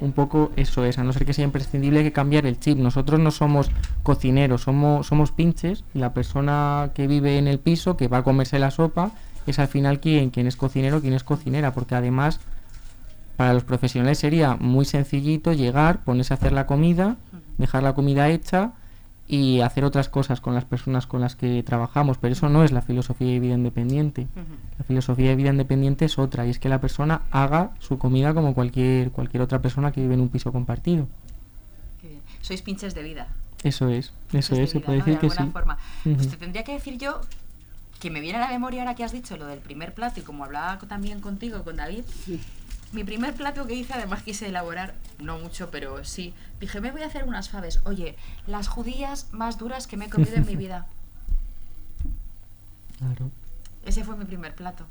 un 0.02 0.12
poco, 0.12 0.52
eso 0.56 0.84
es, 0.86 1.00
a 1.00 1.04
no 1.04 1.14
ser 1.14 1.26
que 1.26 1.34
sea 1.34 1.46
imprescindible, 1.46 2.00
hay 2.00 2.06
que 2.06 2.12
cambiar 2.14 2.46
el 2.46 2.60
chip. 2.60 2.78
Nosotros 2.78 3.20
no 3.20 3.32
somos 3.32 3.72
cocineros, 4.04 4.62
somos, 4.64 5.08
somos 5.08 5.32
pinches. 5.32 5.84
y 5.94 6.00
La 6.00 6.14
persona 6.14 6.92
que 6.94 7.08
vive 7.08 7.38
en 7.38 7.48
el 7.48 7.60
piso, 7.60 7.98
que 7.98 8.08
va 8.08 8.18
a 8.18 8.24
comerse 8.24 8.60
la 8.60 8.70
sopa, 8.72 9.12
es 9.48 9.60
al 9.60 9.68
final 9.68 10.00
quien, 10.00 10.30
quien 10.30 10.46
es 10.48 10.56
cocinero, 10.56 11.02
quien 11.02 11.14
es 11.14 11.24
cocinera, 11.24 11.72
porque 11.74 11.96
además 11.96 12.40
para 13.36 13.54
los 13.54 13.63
profesionales 13.63 14.17
sería 14.19 14.56
muy 14.56 14.86
sencillito 14.86 15.54
llegar, 15.54 16.04
ponerse 16.04 16.34
a 16.34 16.38
hacer 16.38 16.52
la 16.54 16.65
comida, 16.65 17.17
dejar 17.58 17.84
la 17.84 17.93
comida 17.93 18.30
hecha 18.30 18.74
y 19.28 19.62
hacer 19.62 19.84
otras 19.86 20.08
cosas 20.08 20.39
con 20.39 20.54
las 20.54 20.65
personas 20.65 21.08
con 21.08 21.19
las 21.21 21.36
que 21.36 21.63
trabajamos, 21.63 22.17
pero 22.17 22.34
eso 22.34 22.48
no 22.50 22.63
es 22.63 22.71
la 22.71 22.82
filosofía 22.82 23.28
de 23.32 23.39
vida 23.39 23.56
independiente. 23.56 24.28
La 24.78 24.86
filosofía 24.86 25.30
de 25.30 25.36
vida 25.36 25.50
independiente 25.50 26.06
es 26.06 26.19
otra, 26.19 26.45
y 26.45 26.50
es 26.52 26.60
que 26.60 26.69
la 26.69 26.80
persona 26.80 27.21
haga 27.32 27.71
su 27.80 27.98
comida 27.98 28.34
como 28.34 28.54
cualquier, 28.54 29.12
cualquier 29.12 29.41
otra 29.41 29.62
persona 29.62 29.91
que 29.91 30.02
vive 30.02 30.13
en 30.13 30.21
un 30.21 30.30
piso 30.30 30.52
compartido. 30.52 31.08
Qué 32.02 32.10
bien. 32.10 32.21
Sois 32.41 32.62
pinches 32.62 32.93
de 32.93 33.04
vida. 33.04 33.28
Eso 33.63 33.89
es, 33.89 34.08
eso 34.08 34.13
Pinches 34.32 34.60
es, 34.60 34.69
se 34.71 34.80
puede 34.80 35.00
¿no? 35.00 35.06
decir 35.06 35.19
de 35.21 35.28
que 35.28 35.36
sí. 35.36 35.50
forma. 35.52 35.78
Pues 36.04 36.17
Ujú. 36.17 36.30
te 36.30 36.38
tendría 36.38 36.63
que 36.63 36.74
decir 36.74 37.00
yo 37.00 37.21
que 38.00 38.12
me 38.12 38.19
viene 38.19 38.38
a 38.38 38.41
la 38.41 38.50
memoria 38.50 38.82
ahora 38.82 38.93
que 38.93 39.04
has 39.04 39.12
dicho 39.12 39.38
lo 39.38 39.48
del 39.48 39.60
primer 39.60 39.93
plato 39.93 40.19
y 40.19 40.24
como 40.24 40.43
hablaba 40.43 40.78
también 40.80 41.21
contigo, 41.21 41.63
con 41.63 41.78
David, 41.78 42.04
mi 42.96 43.04
primer 43.04 43.34
plato 43.36 43.68
que 43.68 43.76
hice, 43.76 43.94
además 43.94 44.24
quise 44.24 44.48
elaborar, 44.48 44.96
no 45.20 45.38
mucho, 45.38 45.70
pero 45.70 46.04
sí, 46.06 46.34
dije, 46.60 46.82
me 46.82 46.92
voy 46.92 47.04
a 47.04 47.08
hacer 47.08 47.26
unas 47.26 47.50
faves. 47.50 47.80
Oye, 47.86 48.16
las 48.48 48.68
judías 48.68 49.28
más 49.32 49.58
duras 49.60 49.86
que 49.86 49.98
me 49.98 50.06
he 50.06 50.10
comido 50.10 50.36
en 50.36 50.46
mi 50.46 50.56
vida. 50.56 50.88
Claro. 52.98 53.30
Ese 53.86 54.04
fue 54.04 54.16
mi 54.16 54.26
primer 54.26 54.56
plato. 54.56 54.86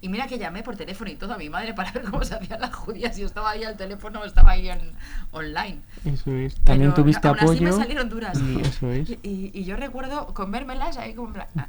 Y 0.00 0.08
mira 0.08 0.26
que 0.26 0.38
llamé 0.38 0.62
por 0.62 0.76
teléfono 0.76 1.10
y 1.10 1.14
todo 1.16 1.34
a 1.34 1.38
mi 1.38 1.48
madre 1.48 1.72
para 1.74 1.92
ver 1.92 2.04
cómo 2.04 2.24
se 2.24 2.34
hacían 2.34 2.60
las 2.60 2.74
judías. 2.74 3.16
Yo 3.16 3.26
estaba 3.26 3.50
ahí 3.50 3.64
al 3.64 3.76
teléfono, 3.76 4.24
estaba 4.24 4.52
ahí 4.52 4.68
en 4.68 4.92
online. 5.30 5.80
Eso 6.04 6.30
es. 6.32 6.54
También 6.56 6.90
Pero 6.92 6.94
tuviste 7.04 7.28
aún 7.28 7.36
así 7.38 7.44
apoyo. 7.46 7.62
me 7.62 7.72
salieron 7.72 8.08
duras. 8.08 8.38
y 8.40 8.60
eso 8.60 8.90
es. 8.90 9.10
Y, 9.10 9.18
y- 9.22 9.50
y 9.54 9.64
yo 9.64 9.76
recuerdo 9.76 10.32
comérmelas 10.34 10.96
ahí 10.98 11.14
como 11.14 11.32
"Ah, 11.56 11.68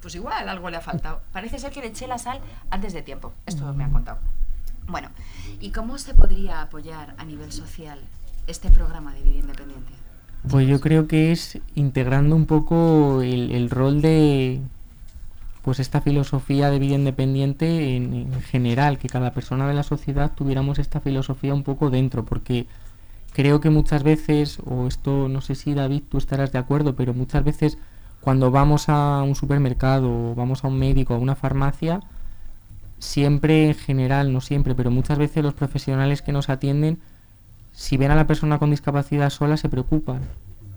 Pues 0.00 0.14
igual 0.14 0.48
algo 0.48 0.68
le 0.68 0.78
ha 0.78 0.80
faltado. 0.80 1.20
Parece 1.32 1.58
ser 1.58 1.70
que 1.70 1.80
le 1.80 1.88
eché 1.88 2.06
la 2.06 2.18
sal 2.18 2.40
antes 2.70 2.92
de 2.92 3.02
tiempo. 3.02 3.32
Esto 3.46 3.72
me 3.72 3.84
han 3.84 3.92
contado. 3.92 4.18
Bueno, 4.88 5.08
¿y 5.60 5.70
cómo 5.70 5.98
se 5.98 6.14
podría 6.14 6.62
apoyar 6.62 7.14
a 7.18 7.24
nivel 7.24 7.52
social 7.52 7.98
este 8.46 8.70
programa 8.70 9.14
de 9.14 9.22
vida 9.22 9.38
independiente? 9.38 9.92
Pues 10.48 10.66
yo 10.66 10.80
creo 10.80 11.06
que 11.06 11.30
es 11.30 11.58
integrando 11.74 12.34
un 12.34 12.46
poco 12.46 13.22
el, 13.22 13.70
rol 13.70 14.02
de 14.02 14.60
pues 15.62 15.78
esta 15.78 16.00
filosofía 16.00 16.68
de 16.70 16.80
vida 16.80 16.96
independiente 16.96 17.94
en, 17.94 18.12
en 18.12 18.42
general, 18.42 18.98
que 18.98 19.08
cada 19.08 19.32
persona 19.32 19.68
de 19.68 19.74
la 19.74 19.84
sociedad 19.84 20.32
tuviéramos 20.34 20.80
esta 20.80 20.98
filosofía 20.98 21.54
un 21.54 21.62
poco 21.62 21.90
dentro, 21.90 22.24
porque 22.24 22.66
creo 23.32 23.60
que 23.60 23.70
muchas 23.70 24.02
veces, 24.02 24.58
o 24.66 24.88
esto 24.88 25.28
no 25.28 25.40
sé 25.40 25.54
si 25.54 25.74
David 25.74 26.02
tú 26.08 26.18
estarás 26.18 26.50
de 26.50 26.58
acuerdo, 26.58 26.96
pero 26.96 27.14
muchas 27.14 27.44
veces 27.44 27.78
cuando 28.20 28.50
vamos 28.50 28.88
a 28.88 29.22
un 29.22 29.34
supermercado 29.34 30.30
o 30.30 30.34
vamos 30.34 30.64
a 30.64 30.68
un 30.68 30.78
médico 30.78 31.14
a 31.14 31.18
una 31.18 31.34
farmacia, 31.34 32.00
siempre 33.02 33.66
en 33.66 33.74
general, 33.74 34.32
no 34.32 34.40
siempre, 34.40 34.76
pero 34.76 34.90
muchas 34.92 35.18
veces 35.18 35.42
los 35.42 35.54
profesionales 35.54 36.22
que 36.22 36.30
nos 36.30 36.48
atienden, 36.48 37.00
si 37.72 37.96
ven 37.96 38.12
a 38.12 38.14
la 38.14 38.28
persona 38.28 38.60
con 38.60 38.70
discapacidad 38.70 39.28
sola, 39.30 39.56
se 39.56 39.68
preocupan 39.68 40.20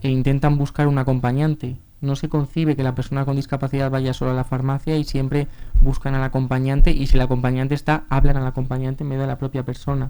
e 0.02 0.10
intentan 0.10 0.58
buscar 0.58 0.88
un 0.88 0.98
acompañante. 0.98 1.78
No 2.02 2.16
se 2.16 2.28
concibe 2.28 2.76
que 2.76 2.84
la 2.84 2.96
persona 2.96 3.26
con 3.26 3.36
discapacidad 3.36 3.92
vaya 3.92 4.14
sola 4.14 4.32
a 4.32 4.36
la 4.36 4.44
farmacia 4.44 4.98
y 4.98 5.04
siempre 5.04 5.48
buscan 5.82 6.16
al 6.16 6.24
acompañante 6.24 6.92
y 6.92 7.06
si 7.08 7.16
el 7.16 7.22
acompañante 7.22 7.76
está, 7.76 8.06
hablan 8.10 8.38
al 8.38 8.48
acompañante 8.48 9.04
en 9.04 9.12
vez 9.12 9.20
de 9.20 9.28
la 9.28 9.38
propia 9.38 9.64
persona. 9.64 10.10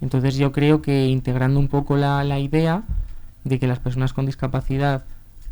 Entonces 0.00 0.34
yo 0.34 0.50
creo 0.50 0.82
que 0.82 1.06
integrando 1.06 1.60
un 1.60 1.68
poco 1.68 1.96
la, 1.96 2.24
la 2.24 2.40
idea 2.40 2.82
de 3.44 3.60
que 3.60 3.68
las 3.68 3.78
personas 3.78 4.12
con 4.12 4.26
discapacidad 4.26 5.04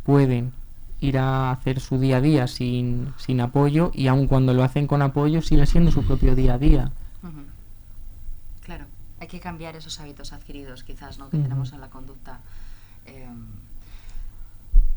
pueden 0.03 0.51
ir 1.03 1.17
a 1.17 1.51
hacer 1.51 1.81
su 1.81 1.99
día 1.99 2.17
a 2.17 2.21
día 2.21 2.47
sin, 2.47 3.13
sin 3.17 3.41
apoyo 3.41 3.91
y 3.93 4.07
aun 4.07 4.25
cuando 4.25 4.53
lo 4.53 4.63
hacen 4.63 4.87
con 4.87 5.01
apoyo 5.01 5.41
sigue 5.41 5.65
siendo 5.65 5.91
su 5.91 6.03
propio 6.03 6.33
día 6.33 6.53
a 6.53 6.57
día. 6.57 6.91
Claro, 8.61 8.85
hay 9.19 9.27
que 9.27 9.41
cambiar 9.41 9.75
esos 9.75 9.99
hábitos 9.99 10.31
adquiridos 10.31 10.83
quizás 10.83 11.19
¿no? 11.19 11.29
que 11.29 11.37
tenemos 11.37 11.73
en 11.73 11.81
la 11.81 11.89
conducta. 11.89 12.39
Eh, 13.05 13.27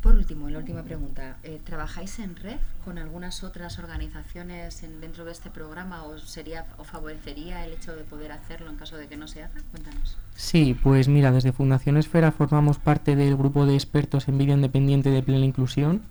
por 0.01 0.15
último, 0.15 0.49
la 0.49 0.59
última 0.59 0.83
pregunta. 0.83 1.37
eh, 1.43 1.59
¿Trabajáis 1.65 2.19
en 2.19 2.35
red 2.35 2.57
con 2.85 2.97
algunas 2.97 3.43
otras 3.43 3.77
organizaciones 3.79 4.83
en- 4.83 5.01
dentro 5.01 5.25
de 5.25 5.31
este 5.31 5.49
programa 5.49 6.03
o 6.03 6.17
sería 6.19 6.65
o 6.77 6.83
favorecería 6.83 7.65
el 7.65 7.73
hecho 7.73 7.95
de 7.95 8.03
poder 8.03 8.31
hacerlo 8.31 8.69
en 8.69 8.77
caso 8.77 8.95
de 8.95 9.07
que 9.07 9.17
no 9.17 9.27
se 9.27 9.43
haga? 9.43 9.61
Cuéntanos. 9.71 10.17
Sí, 10.35 10.77
pues 10.81 11.07
mira, 11.07 11.31
desde 11.31 11.51
Fundación 11.51 11.97
Esfera 11.97 12.31
formamos 12.31 12.77
parte 12.77 13.15
del 13.15 13.35
grupo 13.35 13.65
de 13.65 13.73
expertos 13.75 14.27
en 14.27 14.37
vida 14.37 14.53
independiente 14.53 15.09
de 15.09 15.23
plena 15.23 15.45
inclusión 15.45 16.01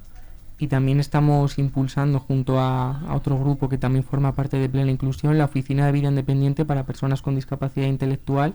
y 0.59 0.67
también 0.69 1.01
estamos 1.01 1.59
impulsando 1.59 2.19
junto 2.19 2.59
a, 2.61 3.01
a 3.01 3.15
otro 3.15 3.39
grupo 3.39 3.69
que 3.69 3.79
también 3.79 4.05
forma 4.05 4.35
parte 4.35 4.59
de 4.59 4.69
plena 4.69 4.91
inclusión 4.91 5.39
la 5.39 5.45
Oficina 5.45 5.87
de 5.87 5.93
Vida 5.93 6.09
Independiente 6.09 6.65
para 6.65 6.85
Personas 6.85 7.23
con 7.23 7.35
Discapacidad 7.35 7.87
Intelectual 7.87 8.55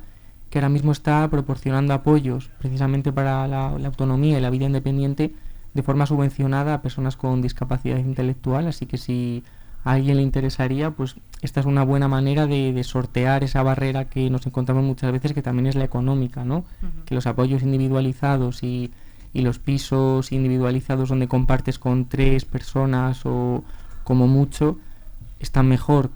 que 0.51 0.59
ahora 0.59 0.69
mismo 0.69 0.91
está 0.91 1.27
proporcionando 1.29 1.93
apoyos 1.93 2.51
precisamente 2.59 3.11
para 3.11 3.47
la, 3.47 3.79
la 3.79 3.87
autonomía 3.87 4.37
y 4.37 4.41
la 4.41 4.49
vida 4.51 4.65
independiente 4.65 5.33
de 5.73 5.81
forma 5.81 6.05
subvencionada 6.05 6.75
a 6.75 6.81
personas 6.81 7.15
con 7.15 7.41
discapacidad 7.41 7.97
intelectual, 7.97 8.67
así 8.67 8.85
que 8.85 8.97
si 8.97 9.43
a 9.83 9.93
alguien 9.93 10.17
le 10.17 10.23
interesaría, 10.23 10.91
pues 10.91 11.15
esta 11.41 11.61
es 11.61 11.65
una 11.65 11.83
buena 11.83 12.07
manera 12.07 12.45
de, 12.45 12.73
de 12.73 12.83
sortear 12.83 13.43
esa 13.43 13.63
barrera 13.63 14.05
que 14.05 14.29
nos 14.29 14.45
encontramos 14.45 14.83
muchas 14.83 15.11
veces, 15.11 15.33
que 15.33 15.41
también 15.41 15.67
es 15.67 15.75
la 15.75 15.85
económica, 15.85 16.43
¿no? 16.43 16.65
Que 17.05 17.15
los 17.15 17.25
apoyos 17.25 17.63
individualizados 17.63 18.61
y, 18.61 18.91
y 19.33 19.41
los 19.41 19.57
pisos 19.57 20.33
individualizados 20.33 21.09
donde 21.09 21.27
compartes 21.27 21.79
con 21.79 22.05
tres 22.05 22.45
personas 22.45 23.25
o 23.25 23.63
como 24.03 24.27
mucho, 24.27 24.77
están 25.39 25.67
mejor 25.67 26.11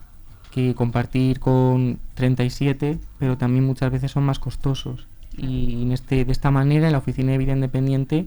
que 0.56 0.74
compartir 0.74 1.42
con 1.42 2.00
37, 2.14 2.98
pero 3.20 3.38
también 3.38 3.66
muchas 3.66 3.92
veces 3.92 4.12
son 4.12 4.24
más 4.24 4.40
costosos. 4.40 5.06
Y 5.38 5.82
en 5.82 5.92
este, 5.92 6.24
de 6.24 6.32
esta 6.32 6.50
manera, 6.50 6.86
en 6.86 6.94
la 6.94 7.00
Oficina 7.00 7.34
de 7.34 7.38
Vida 7.38 7.52
Independiente, 7.52 8.26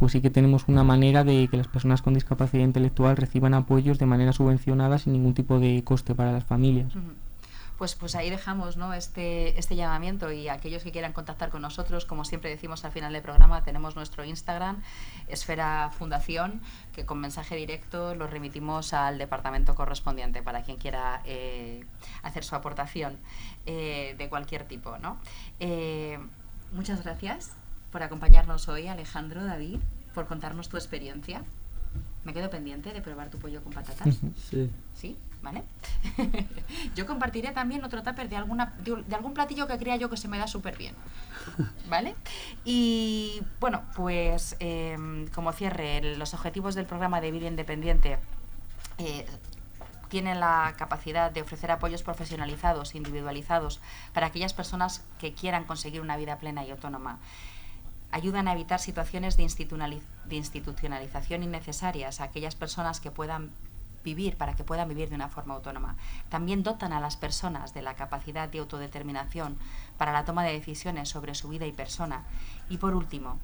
pues 0.00 0.10
sí 0.10 0.20
que 0.20 0.30
tenemos 0.30 0.64
una 0.66 0.82
manera 0.82 1.22
de 1.22 1.46
que 1.46 1.56
las 1.56 1.68
personas 1.68 2.02
con 2.02 2.14
discapacidad 2.14 2.64
intelectual 2.64 3.16
reciban 3.16 3.54
apoyos 3.54 4.00
de 4.00 4.06
manera 4.06 4.32
subvencionada 4.32 4.98
sin 4.98 5.12
ningún 5.12 5.34
tipo 5.34 5.60
de 5.60 5.84
coste 5.84 6.12
para 6.12 6.32
las 6.32 6.42
familias. 6.42 6.92
Pues, 7.80 7.94
pues 7.94 8.14
ahí 8.14 8.28
dejamos 8.28 8.76
¿no? 8.76 8.92
este, 8.92 9.58
este 9.58 9.74
llamamiento 9.74 10.30
y 10.30 10.50
aquellos 10.50 10.82
que 10.82 10.92
quieran 10.92 11.14
contactar 11.14 11.48
con 11.48 11.62
nosotros, 11.62 12.04
como 12.04 12.26
siempre 12.26 12.50
decimos 12.50 12.84
al 12.84 12.92
final 12.92 13.10
del 13.14 13.22
programa, 13.22 13.64
tenemos 13.64 13.96
nuestro 13.96 14.22
Instagram, 14.22 14.82
Esfera 15.28 15.90
Fundación, 15.96 16.60
que 16.92 17.06
con 17.06 17.20
mensaje 17.20 17.56
directo 17.56 18.14
lo 18.14 18.26
remitimos 18.26 18.92
al 18.92 19.16
departamento 19.16 19.74
correspondiente 19.74 20.42
para 20.42 20.62
quien 20.62 20.76
quiera 20.76 21.22
eh, 21.24 21.86
hacer 22.22 22.44
su 22.44 22.54
aportación 22.54 23.16
eh, 23.64 24.14
de 24.18 24.28
cualquier 24.28 24.64
tipo. 24.64 24.98
¿no? 24.98 25.16
Eh, 25.58 26.18
muchas 26.72 27.02
gracias 27.02 27.52
por 27.90 28.02
acompañarnos 28.02 28.68
hoy, 28.68 28.88
Alejandro, 28.88 29.42
David, 29.42 29.78
por 30.12 30.26
contarnos 30.26 30.68
tu 30.68 30.76
experiencia. 30.76 31.44
Me 32.24 32.34
quedo 32.34 32.50
pendiente 32.50 32.92
de 32.92 33.00
probar 33.00 33.30
tu 33.30 33.38
pollo 33.38 33.64
con 33.64 33.72
patatas. 33.72 34.18
Sí. 34.50 34.70
¿Sí? 34.94 35.16
¿Vale? 35.42 35.62
yo 36.94 37.06
compartiré 37.06 37.52
también 37.52 37.84
otro 37.84 38.02
tupper 38.02 38.28
de, 38.28 38.36
alguna, 38.36 38.74
de, 38.78 39.02
de 39.02 39.14
algún 39.14 39.34
platillo 39.34 39.66
que 39.66 39.78
crea 39.78 39.96
yo 39.96 40.10
que 40.10 40.16
se 40.16 40.28
me 40.28 40.38
da 40.38 40.46
súper 40.46 40.76
bien. 40.76 40.94
¿Vale? 41.88 42.14
Y 42.64 43.42
bueno, 43.60 43.82
pues 43.94 44.56
em, 44.58 45.26
como 45.28 45.52
cierre, 45.52 46.16
los 46.16 46.34
objetivos 46.34 46.74
del 46.74 46.86
programa 46.86 47.20
de 47.20 47.30
vida 47.30 47.48
independiente 47.48 48.18
eh, 48.98 49.26
tienen 50.08 50.40
la 50.40 50.74
capacidad 50.76 51.30
de 51.30 51.42
ofrecer 51.42 51.70
apoyos 51.70 52.02
profesionalizados, 52.02 52.94
individualizados, 52.94 53.80
para 54.12 54.26
aquellas 54.26 54.52
personas 54.52 55.04
que 55.18 55.32
quieran 55.34 55.64
conseguir 55.64 56.00
una 56.00 56.16
vida 56.16 56.36
plena 56.38 56.64
y 56.64 56.70
autónoma 56.70 57.18
ayudan 58.12 58.48
a 58.48 58.52
evitar 58.54 58.80
situaciones 58.80 59.36
de 59.36 59.44
institucionalización 59.44 61.42
innecesarias 61.42 62.20
a 62.20 62.24
aquellas 62.24 62.56
personas 62.56 63.00
que 63.00 63.10
puedan 63.10 63.52
vivir, 64.04 64.36
para 64.36 64.54
que 64.54 64.64
puedan 64.64 64.88
vivir 64.88 65.08
de 65.08 65.14
una 65.14 65.28
forma 65.28 65.54
autónoma. 65.54 65.96
También 66.28 66.62
dotan 66.62 66.92
a 66.92 67.00
las 67.00 67.16
personas 67.16 67.74
de 67.74 67.82
la 67.82 67.94
capacidad 67.94 68.48
de 68.48 68.58
autodeterminación 68.58 69.58
para 69.98 70.12
la 70.12 70.24
toma 70.24 70.44
de 70.44 70.52
decisiones 70.52 71.08
sobre 71.08 71.34
su 71.34 71.48
vida 71.48 71.66
y 71.66 71.72
persona. 71.72 72.24
Y 72.68 72.78
por 72.78 72.94
último, 72.94 73.38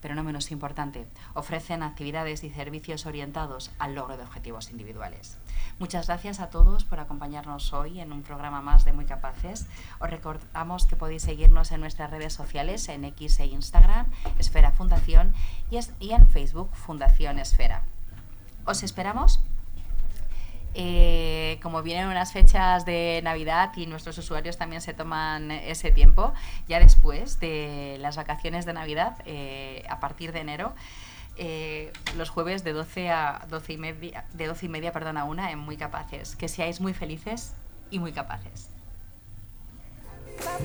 pero 0.00 0.14
no 0.14 0.24
menos 0.24 0.50
importante, 0.50 1.06
ofrecen 1.34 1.82
actividades 1.82 2.42
y 2.44 2.50
servicios 2.50 3.06
orientados 3.06 3.70
al 3.78 3.94
logro 3.94 4.16
de 4.16 4.22
objetivos 4.22 4.70
individuales. 4.70 5.38
Muchas 5.78 6.06
gracias 6.06 6.40
a 6.40 6.50
todos 6.50 6.84
por 6.84 7.00
acompañarnos 7.00 7.72
hoy 7.72 8.00
en 8.00 8.12
un 8.12 8.22
programa 8.22 8.60
más 8.60 8.84
de 8.84 8.92
Muy 8.92 9.04
Capaces. 9.04 9.66
Os 10.00 10.10
recordamos 10.10 10.86
que 10.86 10.96
podéis 10.96 11.22
seguirnos 11.22 11.72
en 11.72 11.80
nuestras 11.80 12.10
redes 12.10 12.32
sociales, 12.32 12.88
en 12.88 13.04
X 13.04 13.40
e 13.40 13.46
Instagram, 13.46 14.06
Esfera 14.38 14.72
Fundación, 14.72 15.34
y, 15.70 16.12
en 16.12 16.26
Facebook, 16.26 16.70
Fundación 16.74 17.38
Esfera. 17.38 17.82
Os 18.64 18.82
esperamos 18.82 19.40
eh, 20.74 21.58
como 21.62 21.82
vienen 21.82 22.06
unas 22.06 22.32
fechas 22.32 22.84
de 22.84 23.20
Navidad 23.24 23.72
y 23.76 23.86
nuestros 23.86 24.16
usuarios 24.18 24.56
también 24.56 24.80
se 24.80 24.94
toman 24.94 25.50
ese 25.50 25.90
tiempo, 25.90 26.32
ya 26.68 26.78
después 26.78 27.40
de 27.40 27.96
las 28.00 28.16
vacaciones 28.16 28.66
de 28.66 28.72
Navidad, 28.72 29.16
eh, 29.26 29.84
a 29.88 29.98
partir 30.00 30.32
de 30.32 30.40
enero, 30.40 30.74
eh, 31.36 31.92
los 32.16 32.30
jueves 32.30 32.64
de 32.64 32.72
12 32.72 33.10
a 33.10 33.46
12 33.48 33.72
y 33.72 33.76
media, 33.78 34.24
de 34.32 34.46
12 34.46 34.66
y 34.66 34.68
media 34.68 34.92
perdón, 34.92 35.16
a 35.16 35.24
una 35.24 35.50
en 35.50 35.58
Muy 35.58 35.76
Capaces. 35.76 36.36
Que 36.36 36.48
seáis 36.48 36.80
muy 36.80 36.92
felices 36.92 37.54
y 37.90 37.98
muy 37.98 38.12
capaces. 38.12 38.68
Clap 40.38 40.60